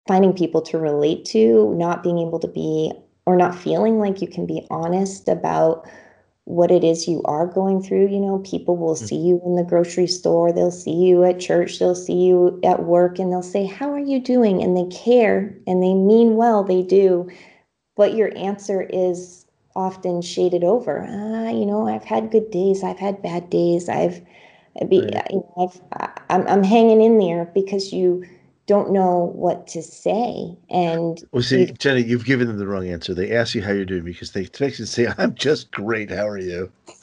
finding 0.08 0.32
people 0.32 0.60
to 0.60 0.78
relate 0.78 1.24
to, 1.24 1.72
not 1.76 2.02
being 2.02 2.18
able 2.18 2.40
to 2.40 2.48
be 2.48 2.92
or 3.26 3.36
not 3.36 3.54
feeling 3.54 3.98
like 3.98 4.20
you 4.20 4.26
can 4.26 4.44
be 4.44 4.66
honest 4.70 5.28
about 5.28 5.88
what 6.44 6.70
it 6.70 6.82
is 6.82 7.06
you 7.06 7.22
are 7.24 7.46
going 7.46 7.82
through. 7.82 8.08
You 8.08 8.20
know, 8.20 8.38
people 8.40 8.76
will 8.76 8.94
mm. 8.94 9.06
see 9.06 9.16
you 9.16 9.40
in 9.44 9.56
the 9.56 9.64
grocery 9.64 10.06
store, 10.06 10.52
they'll 10.52 10.70
see 10.70 10.94
you 10.94 11.24
at 11.24 11.40
church, 11.40 11.78
they'll 11.78 11.94
see 11.94 12.14
you 12.14 12.60
at 12.64 12.84
work, 12.84 13.18
and 13.18 13.32
they'll 13.32 13.42
say, 13.42 13.66
How 13.66 13.92
are 13.92 13.98
you 13.98 14.20
doing? 14.20 14.62
And 14.62 14.76
they 14.76 14.94
care 14.94 15.56
and 15.66 15.82
they 15.82 15.94
mean 15.94 16.36
well, 16.36 16.64
they 16.64 16.82
do. 16.82 17.30
But 17.96 18.14
your 18.14 18.36
answer 18.36 18.82
is 18.82 19.46
often 19.74 20.22
shaded 20.22 20.64
over. 20.64 21.06
Ah, 21.08 21.50
you 21.50 21.64
know, 21.66 21.86
I've 21.86 22.04
had 22.04 22.30
good 22.30 22.50
days, 22.50 22.82
I've 22.82 22.98
had 22.98 23.22
bad 23.22 23.48
days, 23.50 23.88
I've, 23.88 24.20
be, 24.88 25.00
right. 25.00 25.26
you 25.30 25.36
know, 25.36 25.70
I've, 25.92 26.18
I'm, 26.30 26.46
I'm 26.46 26.64
hanging 26.64 27.00
in 27.00 27.18
there 27.18 27.50
because 27.54 27.92
you 27.92 28.24
don't 28.66 28.92
know 28.92 29.32
what 29.34 29.66
to 29.68 29.82
say. 29.82 30.56
And 30.70 31.22
well, 31.32 31.42
see, 31.42 31.72
Jenny, 31.78 32.02
you've 32.02 32.24
given 32.24 32.46
them 32.48 32.58
the 32.58 32.66
wrong 32.66 32.88
answer. 32.88 33.14
They 33.14 33.32
ask 33.32 33.54
you 33.54 33.62
how 33.62 33.72
you're 33.72 33.84
doing 33.84 34.04
because 34.04 34.32
they 34.32 34.42
expect 34.42 34.78
you 34.78 34.84
to 34.84 34.90
say, 34.90 35.12
"I'm 35.18 35.34
just 35.34 35.70
great. 35.70 36.10
How 36.10 36.26
are 36.28 36.38
you?" 36.38 36.70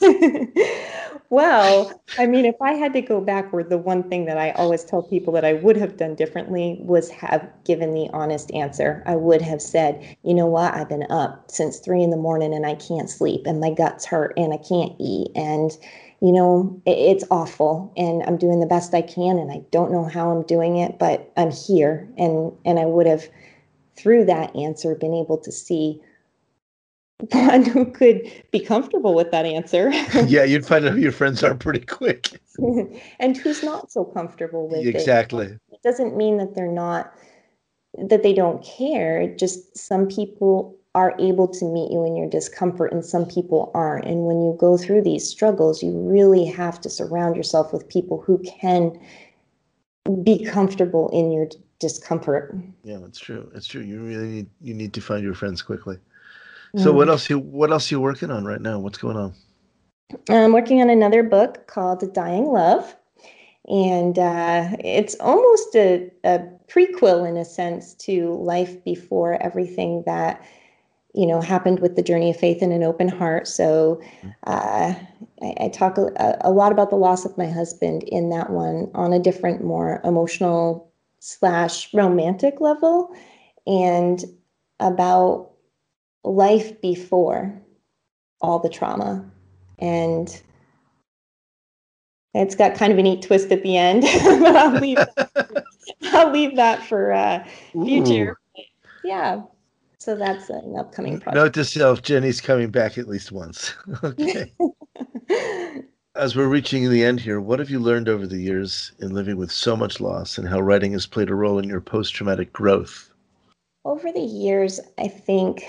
well, 1.30 2.02
I 2.18 2.26
mean, 2.26 2.44
if 2.44 2.56
I 2.60 2.72
had 2.74 2.92
to 2.94 3.00
go 3.02 3.20
backward, 3.20 3.70
the 3.70 3.78
one 3.78 4.02
thing 4.04 4.24
that 4.26 4.36
I 4.36 4.50
always 4.52 4.84
tell 4.84 5.02
people 5.02 5.32
that 5.34 5.44
I 5.44 5.54
would 5.54 5.76
have 5.76 5.96
done 5.96 6.16
differently 6.16 6.80
was 6.82 7.08
have 7.10 7.48
given 7.64 7.94
the 7.94 8.10
honest 8.12 8.52
answer. 8.52 9.02
I 9.06 9.16
would 9.16 9.40
have 9.42 9.62
said, 9.62 10.02
"You 10.24 10.34
know 10.34 10.46
what? 10.46 10.74
I've 10.74 10.88
been 10.88 11.06
up 11.10 11.50
since 11.50 11.78
three 11.78 12.02
in 12.02 12.10
the 12.10 12.16
morning 12.16 12.52
and 12.54 12.66
I 12.66 12.74
can't 12.74 13.08
sleep, 13.08 13.42
and 13.46 13.60
my 13.60 13.70
guts 13.70 14.06
hurt, 14.06 14.34
and 14.36 14.52
I 14.52 14.58
can't 14.58 14.94
eat, 14.98 15.30
and." 15.36 15.76
you 16.22 16.32
know, 16.32 16.78
it, 16.84 16.98
it's 16.98 17.24
awful 17.30 17.90
and 17.96 18.22
I'm 18.24 18.36
doing 18.36 18.60
the 18.60 18.66
best 18.66 18.92
I 18.94 19.00
can 19.02 19.38
and 19.38 19.50
I 19.50 19.62
don't 19.70 19.90
know 19.90 20.04
how 20.04 20.30
I'm 20.30 20.42
doing 20.42 20.76
it, 20.76 20.98
but 20.98 21.32
I'm 21.36 21.50
here. 21.50 22.08
And 22.18 22.52
and 22.66 22.78
I 22.78 22.84
would 22.84 23.06
have 23.06 23.26
through 23.96 24.26
that 24.26 24.54
answer 24.56 24.94
been 24.94 25.14
able 25.14 25.38
to 25.38 25.52
see 25.52 26.00
one 27.32 27.64
who 27.64 27.84
could 27.86 28.30
be 28.50 28.60
comfortable 28.60 29.14
with 29.14 29.30
that 29.30 29.44
answer. 29.44 29.90
yeah, 30.26 30.44
you'd 30.44 30.66
find 30.66 30.84
out 30.86 30.92
who 30.92 31.00
your 31.00 31.12
friends 31.12 31.42
are 31.42 31.54
pretty 31.54 31.80
quick. 31.80 32.40
and 33.18 33.36
who's 33.36 33.62
not 33.62 33.90
so 33.90 34.04
comfortable 34.04 34.68
with 34.68 34.86
exactly. 34.86 35.46
it. 35.46 35.52
Exactly. 35.52 35.58
It 35.72 35.82
doesn't 35.82 36.16
mean 36.16 36.36
that 36.38 36.54
they're 36.54 36.70
not 36.70 37.12
that 38.08 38.22
they 38.22 38.32
don't 38.32 38.62
care. 38.64 39.34
Just 39.34 39.76
some 39.76 40.06
people 40.06 40.76
are 40.94 41.14
able 41.18 41.46
to 41.46 41.64
meet 41.64 41.90
you 41.92 42.04
in 42.04 42.16
your 42.16 42.28
discomfort 42.28 42.92
and 42.92 43.04
some 43.04 43.26
people 43.26 43.70
aren't. 43.74 44.04
And 44.04 44.26
when 44.26 44.42
you 44.42 44.56
go 44.58 44.76
through 44.76 45.02
these 45.02 45.28
struggles, 45.28 45.82
you 45.82 45.92
really 45.92 46.44
have 46.44 46.80
to 46.80 46.90
surround 46.90 47.36
yourself 47.36 47.72
with 47.72 47.88
people 47.88 48.20
who 48.20 48.38
can 48.38 48.98
be 50.22 50.44
comfortable 50.44 51.08
in 51.10 51.30
your 51.30 51.48
discomfort. 51.78 52.56
Yeah, 52.82 52.98
that's 52.98 53.18
true. 53.18 53.50
That's 53.52 53.66
true. 53.66 53.82
You 53.82 54.02
really 54.02 54.28
need 54.28 54.46
you 54.60 54.74
need 54.74 54.92
to 54.94 55.00
find 55.00 55.22
your 55.22 55.34
friends 55.34 55.62
quickly. 55.62 55.98
So 56.76 56.92
mm. 56.92 56.96
what 56.96 57.08
else 57.08 57.28
you 57.28 57.38
what 57.38 57.72
else 57.72 57.90
are 57.90 57.96
you 57.96 58.00
working 58.00 58.30
on 58.30 58.44
right 58.44 58.60
now? 58.60 58.78
What's 58.78 58.98
going 58.98 59.16
on? 59.16 59.34
I'm 60.28 60.52
working 60.52 60.80
on 60.80 60.90
another 60.90 61.22
book 61.22 61.66
called 61.66 62.12
Dying 62.12 62.46
Love. 62.46 62.96
And 63.68 64.18
uh, 64.18 64.70
it's 64.80 65.14
almost 65.20 65.74
a, 65.76 66.10
a 66.24 66.40
prequel 66.68 67.28
in 67.28 67.36
a 67.36 67.44
sense 67.44 67.94
to 67.94 68.34
life 68.34 68.82
before 68.84 69.40
everything 69.42 70.02
that 70.06 70.42
you 71.14 71.26
know 71.26 71.40
happened 71.40 71.80
with 71.80 71.96
the 71.96 72.02
journey 72.02 72.30
of 72.30 72.36
faith 72.36 72.62
and 72.62 72.72
an 72.72 72.84
open 72.84 73.08
heart 73.08 73.48
so 73.48 74.00
uh, 74.46 74.94
I, 75.42 75.54
I, 75.60 75.68
talk 75.68 75.98
a, 75.98 76.38
a, 76.42 76.52
lot 76.52 76.70
about 76.70 76.90
the 76.90 76.96
loss 76.96 77.24
of 77.24 77.36
my 77.36 77.48
husband 77.48 78.04
in 78.04 78.30
that 78.30 78.50
one 78.50 78.88
on 78.94 79.12
a 79.12 79.18
different 79.18 79.64
more 79.64 80.00
emotional 80.04 80.92
slash 81.18 81.92
romantic 81.92 82.60
level 82.60 83.12
and 83.66 84.24
about 84.78 85.49
life 86.24 86.80
before 86.80 87.52
all 88.40 88.58
the 88.58 88.68
trauma 88.68 89.24
and 89.78 90.42
it's 92.34 92.54
got 92.54 92.74
kind 92.74 92.92
of 92.92 92.98
a 92.98 93.02
neat 93.02 93.22
twist 93.22 93.50
at 93.50 93.62
the 93.62 93.76
end 93.76 94.02
but 94.42 94.56
i'll 94.56 94.80
leave 94.80 94.96
that, 94.96 95.64
i'll 96.12 96.30
leave 96.30 96.56
that 96.56 96.82
for 96.84 97.12
uh, 97.12 97.44
future 97.72 98.36
Ooh. 98.56 98.62
yeah 99.04 99.42
so 100.00 100.16
that's 100.16 100.48
an 100.48 100.76
upcoming 100.78 101.20
project. 101.20 101.36
Note 101.36 101.54
to 101.54 101.64
self: 101.64 102.00
Jenny's 102.00 102.40
coming 102.40 102.70
back 102.70 102.96
at 102.96 103.06
least 103.06 103.32
once. 103.32 103.74
okay. 104.02 104.50
As 106.14 106.34
we're 106.34 106.48
reaching 106.48 106.88
the 106.88 107.04
end 107.04 107.20
here, 107.20 107.38
what 107.38 107.58
have 107.58 107.68
you 107.68 107.78
learned 107.78 108.08
over 108.08 108.26
the 108.26 108.40
years 108.40 108.92
in 109.00 109.12
living 109.12 109.36
with 109.36 109.52
so 109.52 109.76
much 109.76 110.00
loss, 110.00 110.38
and 110.38 110.48
how 110.48 110.58
writing 110.58 110.92
has 110.92 111.06
played 111.06 111.28
a 111.28 111.34
role 111.34 111.58
in 111.58 111.68
your 111.68 111.82
post-traumatic 111.82 112.50
growth? 112.50 113.10
Over 113.84 114.10
the 114.10 114.20
years, 114.20 114.80
I 114.96 115.08
think 115.08 115.64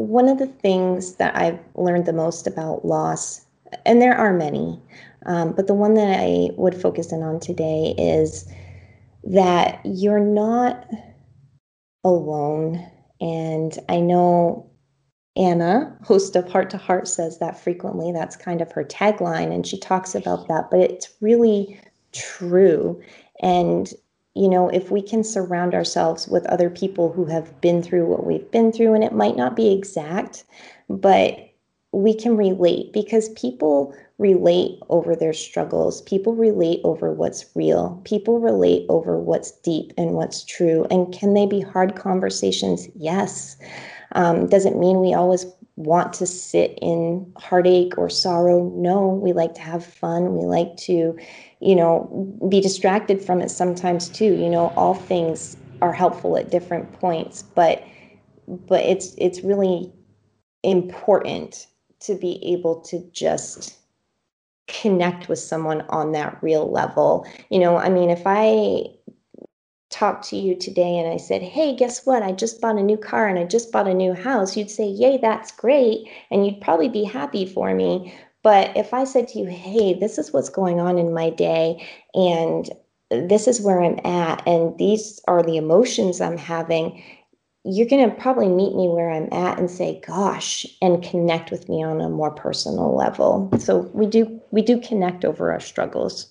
one 0.00 0.28
of 0.28 0.38
the 0.38 0.46
things 0.46 1.16
that 1.16 1.36
I've 1.36 1.58
learned 1.74 2.06
the 2.06 2.12
most 2.12 2.46
about 2.46 2.84
loss, 2.84 3.46
and 3.86 4.00
there 4.00 4.16
are 4.16 4.32
many, 4.32 4.80
um, 5.26 5.52
but 5.52 5.66
the 5.66 5.74
one 5.74 5.94
that 5.94 6.20
I 6.20 6.50
would 6.56 6.80
focus 6.80 7.12
in 7.12 7.22
on 7.22 7.40
today 7.40 7.94
is 7.98 8.50
that 9.24 9.80
you're 9.84 10.20
not 10.20 10.86
alone 12.04 12.86
and 13.20 13.78
I 13.88 14.00
know 14.00 14.70
Anna, 15.36 15.96
host 16.02 16.36
of 16.36 16.48
Heart 16.50 16.70
to 16.70 16.76
Heart, 16.76 17.06
says 17.06 17.38
that 17.38 17.58
frequently. 17.58 18.12
That's 18.12 18.36
kind 18.36 18.60
of 18.60 18.72
her 18.72 18.84
tagline, 18.84 19.54
and 19.54 19.66
she 19.66 19.78
talks 19.78 20.14
about 20.14 20.48
that, 20.48 20.70
but 20.70 20.80
it's 20.80 21.08
really 21.20 21.80
true. 22.12 23.00
And, 23.42 23.92
you 24.34 24.48
know, 24.48 24.68
if 24.68 24.90
we 24.90 25.02
can 25.02 25.24
surround 25.24 25.74
ourselves 25.74 26.28
with 26.28 26.46
other 26.46 26.70
people 26.70 27.12
who 27.12 27.24
have 27.26 27.60
been 27.60 27.82
through 27.82 28.06
what 28.06 28.26
we've 28.26 28.50
been 28.50 28.72
through, 28.72 28.94
and 28.94 29.04
it 29.04 29.12
might 29.12 29.36
not 29.36 29.56
be 29.56 29.72
exact, 29.72 30.44
but 30.88 31.50
we 31.92 32.14
can 32.14 32.36
relate 32.36 32.92
because 32.92 33.30
people 33.30 33.94
relate 34.18 34.78
over 34.90 35.16
their 35.16 35.32
struggles. 35.32 36.02
People 36.02 36.36
relate 36.36 36.80
over 36.84 37.12
what's 37.12 37.44
real. 37.56 38.00
People 38.04 38.38
relate 38.38 38.86
over 38.88 39.18
what's 39.18 39.50
deep 39.50 39.92
and 39.96 40.12
what's 40.12 40.44
true. 40.44 40.86
And 40.90 41.12
can 41.12 41.34
they 41.34 41.46
be 41.46 41.60
hard 41.60 41.96
conversations? 41.96 42.86
Yes. 42.94 43.56
Um, 44.12 44.46
doesn't 44.48 44.78
mean 44.78 45.00
we 45.00 45.14
always 45.14 45.46
want 45.76 46.12
to 46.12 46.26
sit 46.26 46.78
in 46.82 47.32
heartache 47.38 47.96
or 47.96 48.10
sorrow. 48.10 48.70
No, 48.74 49.08
we 49.08 49.32
like 49.32 49.54
to 49.54 49.62
have 49.62 49.84
fun. 49.84 50.36
We 50.36 50.44
like 50.44 50.76
to, 50.78 51.18
you 51.60 51.76
know, 51.76 52.38
be 52.48 52.60
distracted 52.60 53.22
from 53.24 53.40
it 53.40 53.50
sometimes 53.50 54.08
too. 54.10 54.34
You 54.34 54.50
know, 54.50 54.68
all 54.76 54.94
things 54.94 55.56
are 55.82 55.92
helpful 55.92 56.36
at 56.36 56.50
different 56.50 56.92
points, 56.92 57.42
but 57.42 57.84
but 58.48 58.84
it's 58.84 59.14
it's 59.18 59.42
really 59.44 59.92
important 60.62 61.66
to 62.00 62.14
be 62.14 62.42
able 62.52 62.80
to 62.82 63.00
just 63.12 63.78
connect 64.68 65.28
with 65.28 65.38
someone 65.38 65.82
on 65.88 66.12
that 66.12 66.38
real 66.42 66.70
level. 66.70 67.26
You 67.50 67.60
know, 67.60 67.76
I 67.76 67.88
mean, 67.88 68.10
if 68.10 68.22
I 68.26 68.84
talked 69.90 70.28
to 70.28 70.36
you 70.36 70.56
today 70.56 70.98
and 70.98 71.12
I 71.12 71.16
said, 71.16 71.42
Hey, 71.42 71.74
guess 71.76 72.06
what? 72.06 72.22
I 72.22 72.32
just 72.32 72.60
bought 72.60 72.78
a 72.78 72.82
new 72.82 72.96
car 72.96 73.28
and 73.28 73.38
I 73.38 73.44
just 73.44 73.72
bought 73.72 73.88
a 73.88 73.94
new 73.94 74.14
house, 74.14 74.56
you'd 74.56 74.70
say, 74.70 74.86
Yay, 74.86 75.18
that's 75.18 75.52
great. 75.52 76.08
And 76.30 76.46
you'd 76.46 76.60
probably 76.60 76.88
be 76.88 77.04
happy 77.04 77.44
for 77.46 77.74
me. 77.74 78.14
But 78.42 78.76
if 78.76 78.94
I 78.94 79.04
said 79.04 79.28
to 79.28 79.38
you, 79.38 79.46
Hey, 79.46 79.94
this 79.94 80.18
is 80.18 80.32
what's 80.32 80.48
going 80.48 80.80
on 80.80 80.98
in 80.98 81.12
my 81.12 81.30
day 81.30 81.86
and 82.14 82.70
this 83.10 83.48
is 83.48 83.60
where 83.60 83.82
I'm 83.82 83.98
at, 84.04 84.46
and 84.46 84.76
these 84.78 85.20
are 85.26 85.42
the 85.42 85.56
emotions 85.56 86.20
I'm 86.20 86.38
having, 86.38 87.02
you're 87.64 87.88
going 87.88 88.08
to 88.08 88.16
probably 88.16 88.48
meet 88.48 88.74
me 88.74 88.88
where 88.88 89.10
I'm 89.10 89.28
at 89.32 89.58
and 89.58 89.70
say, 89.70 90.00
"Gosh," 90.06 90.64
and 90.80 91.02
connect 91.02 91.50
with 91.50 91.68
me 91.68 91.82
on 91.82 92.00
a 92.00 92.08
more 92.08 92.30
personal 92.30 92.94
level. 92.94 93.50
So 93.58 93.90
we 93.92 94.06
do 94.06 94.40
we 94.50 94.62
do 94.62 94.80
connect 94.80 95.24
over 95.24 95.52
our 95.52 95.60
struggles. 95.60 96.30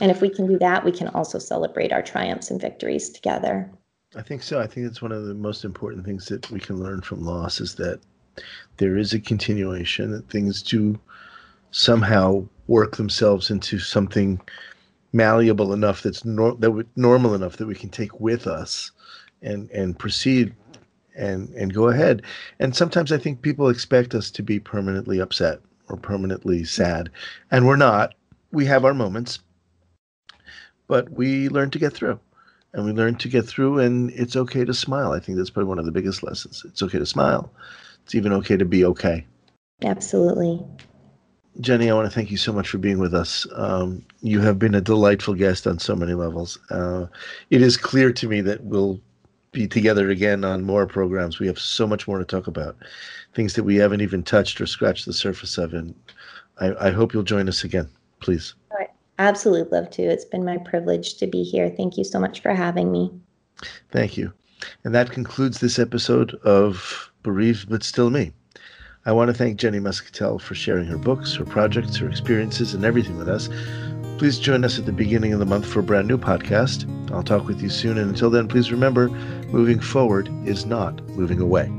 And 0.00 0.10
if 0.10 0.20
we 0.20 0.28
can 0.28 0.46
do 0.46 0.58
that, 0.58 0.84
we 0.84 0.92
can 0.92 1.08
also 1.08 1.38
celebrate 1.38 1.92
our 1.92 2.02
triumphs 2.02 2.50
and 2.50 2.60
victories 2.60 3.10
together. 3.10 3.70
I 4.14 4.22
think 4.22 4.42
so. 4.42 4.60
I 4.60 4.66
think 4.66 4.86
that's 4.86 5.02
one 5.02 5.12
of 5.12 5.24
the 5.24 5.34
most 5.34 5.64
important 5.64 6.04
things 6.04 6.26
that 6.26 6.50
we 6.50 6.60
can 6.60 6.78
learn 6.78 7.00
from 7.00 7.24
loss 7.24 7.60
is 7.60 7.74
that 7.76 8.00
there 8.76 8.96
is 8.96 9.12
a 9.12 9.20
continuation, 9.20 10.10
that 10.12 10.28
things 10.28 10.62
do 10.62 10.98
somehow 11.76 12.42
work 12.68 12.96
themselves 12.96 13.50
into 13.50 13.78
something 13.78 14.40
malleable 15.12 15.74
enough 15.74 16.02
that's 16.02 16.24
nor- 16.24 16.54
that 16.56 16.86
normal 16.96 17.34
enough 17.34 17.58
that 17.58 17.66
we 17.66 17.74
can 17.74 17.90
take 17.90 18.18
with 18.18 18.46
us 18.46 18.90
and 19.42 19.70
and 19.70 19.98
proceed 19.98 20.54
and 21.14 21.50
and 21.50 21.74
go 21.74 21.88
ahead. 21.88 22.22
And 22.58 22.74
sometimes 22.74 23.12
I 23.12 23.18
think 23.18 23.42
people 23.42 23.68
expect 23.68 24.14
us 24.14 24.30
to 24.32 24.42
be 24.42 24.58
permanently 24.58 25.20
upset 25.20 25.60
or 25.88 25.96
permanently 25.98 26.64
sad, 26.64 27.10
and 27.50 27.66
we're 27.66 27.76
not. 27.76 28.14
We 28.52 28.64
have 28.66 28.86
our 28.86 28.94
moments, 28.94 29.40
but 30.86 31.10
we 31.10 31.50
learn 31.50 31.70
to 31.70 31.78
get 31.78 31.92
through. 31.92 32.18
And 32.72 32.84
we 32.84 32.92
learn 32.92 33.14
to 33.16 33.28
get 33.28 33.46
through, 33.46 33.78
and 33.78 34.10
it's 34.10 34.36
okay 34.36 34.64
to 34.64 34.74
smile. 34.74 35.12
I 35.12 35.20
think 35.20 35.38
that's 35.38 35.48
probably 35.48 35.68
one 35.68 35.78
of 35.78 35.86
the 35.86 35.92
biggest 35.92 36.22
lessons. 36.22 36.62
It's 36.66 36.82
okay 36.82 36.98
to 36.98 37.06
smile. 37.06 37.50
It's 38.04 38.14
even 38.14 38.34
okay 38.34 38.58
to 38.58 38.66
be 38.66 38.84
okay. 38.84 39.24
Absolutely. 39.82 40.62
Jenny, 41.60 41.90
I 41.90 41.94
want 41.94 42.06
to 42.06 42.14
thank 42.14 42.30
you 42.30 42.36
so 42.36 42.52
much 42.52 42.68
for 42.68 42.78
being 42.78 42.98
with 42.98 43.14
us. 43.14 43.46
Um, 43.54 44.04
you 44.20 44.40
have 44.40 44.58
been 44.58 44.74
a 44.74 44.80
delightful 44.80 45.34
guest 45.34 45.66
on 45.66 45.78
so 45.78 45.96
many 45.96 46.14
levels. 46.14 46.58
Uh, 46.70 47.06
it 47.50 47.62
is 47.62 47.76
clear 47.76 48.12
to 48.12 48.28
me 48.28 48.40
that 48.42 48.62
we'll 48.64 49.00
be 49.52 49.66
together 49.66 50.10
again 50.10 50.44
on 50.44 50.64
more 50.64 50.86
programs. 50.86 51.38
We 51.38 51.46
have 51.46 51.58
so 51.58 51.86
much 51.86 52.06
more 52.06 52.18
to 52.18 52.24
talk 52.24 52.46
about, 52.46 52.76
things 53.34 53.54
that 53.54 53.64
we 53.64 53.76
haven't 53.76 54.02
even 54.02 54.22
touched 54.22 54.60
or 54.60 54.66
scratched 54.66 55.06
the 55.06 55.14
surface 55.14 55.56
of. 55.56 55.72
And 55.72 55.94
I, 56.60 56.88
I 56.88 56.90
hope 56.90 57.14
you'll 57.14 57.22
join 57.22 57.48
us 57.48 57.64
again, 57.64 57.88
please. 58.20 58.54
I 58.72 58.88
absolutely 59.18 59.70
love 59.70 59.88
to. 59.92 60.02
It's 60.02 60.26
been 60.26 60.44
my 60.44 60.58
privilege 60.58 61.14
to 61.16 61.26
be 61.26 61.42
here. 61.42 61.70
Thank 61.70 61.96
you 61.96 62.04
so 62.04 62.20
much 62.20 62.40
for 62.40 62.54
having 62.54 62.92
me. 62.92 63.10
Thank 63.90 64.18
you. 64.18 64.32
And 64.84 64.94
that 64.94 65.10
concludes 65.10 65.60
this 65.60 65.78
episode 65.78 66.34
of 66.44 67.10
Bereaved 67.22 67.70
But 67.70 67.82
Still 67.82 68.10
Me. 68.10 68.32
I 69.06 69.12
want 69.12 69.28
to 69.28 69.34
thank 69.34 69.56
Jenny 69.56 69.78
Muscatell 69.78 70.40
for 70.40 70.56
sharing 70.56 70.86
her 70.86 70.98
books, 70.98 71.32
her 71.36 71.44
projects, 71.44 71.96
her 71.98 72.08
experiences, 72.08 72.74
and 72.74 72.84
everything 72.84 73.16
with 73.16 73.28
us. 73.28 73.48
Please 74.18 74.40
join 74.40 74.64
us 74.64 74.80
at 74.80 74.84
the 74.84 74.92
beginning 74.92 75.32
of 75.32 75.38
the 75.38 75.46
month 75.46 75.64
for 75.64 75.78
a 75.78 75.82
brand 75.84 76.08
new 76.08 76.18
podcast. 76.18 76.90
I'll 77.12 77.22
talk 77.22 77.46
with 77.46 77.62
you 77.62 77.68
soon. 77.68 77.98
And 77.98 78.10
until 78.10 78.30
then, 78.30 78.48
please 78.48 78.72
remember 78.72 79.08
moving 79.52 79.78
forward 79.78 80.28
is 80.44 80.66
not 80.66 81.00
moving 81.10 81.40
away. 81.40 81.70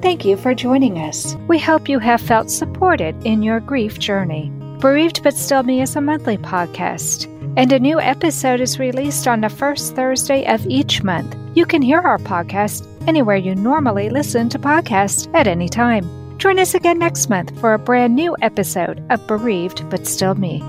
Thank 0.00 0.24
you 0.24 0.38
for 0.38 0.54
joining 0.54 0.98
us. 0.98 1.36
We 1.46 1.58
hope 1.58 1.86
you 1.88 1.98
have 1.98 2.20
felt 2.20 2.50
supported 2.50 3.14
in 3.26 3.42
your 3.42 3.60
grief 3.60 3.98
journey. 3.98 4.50
Bereaved 4.80 5.22
But 5.22 5.34
Still 5.34 5.64
Me 5.64 5.82
is 5.82 5.96
a 5.96 6.00
monthly 6.00 6.38
podcast, 6.38 7.26
and 7.58 7.70
a 7.72 7.78
new 7.78 8.00
episode 8.00 8.60
is 8.60 8.78
released 8.78 9.28
on 9.28 9.42
the 9.42 9.50
first 9.50 9.94
Thursday 9.94 10.46
of 10.46 10.66
each 10.66 11.02
month. 11.02 11.36
You 11.54 11.66
can 11.66 11.82
hear 11.82 12.00
our 12.00 12.18
podcast 12.18 12.86
anywhere 13.06 13.36
you 13.36 13.54
normally 13.54 14.10
listen 14.10 14.48
to 14.50 14.58
podcasts 14.58 15.32
at 15.34 15.46
any 15.46 15.68
time. 15.68 16.08
Join 16.38 16.58
us 16.58 16.74
again 16.74 16.98
next 16.98 17.30
month 17.30 17.58
for 17.60 17.74
a 17.74 17.78
brand 17.78 18.14
new 18.14 18.36
episode 18.42 19.02
of 19.10 19.26
Bereaved 19.26 19.88
But 19.88 20.06
Still 20.06 20.34
Me. 20.34 20.62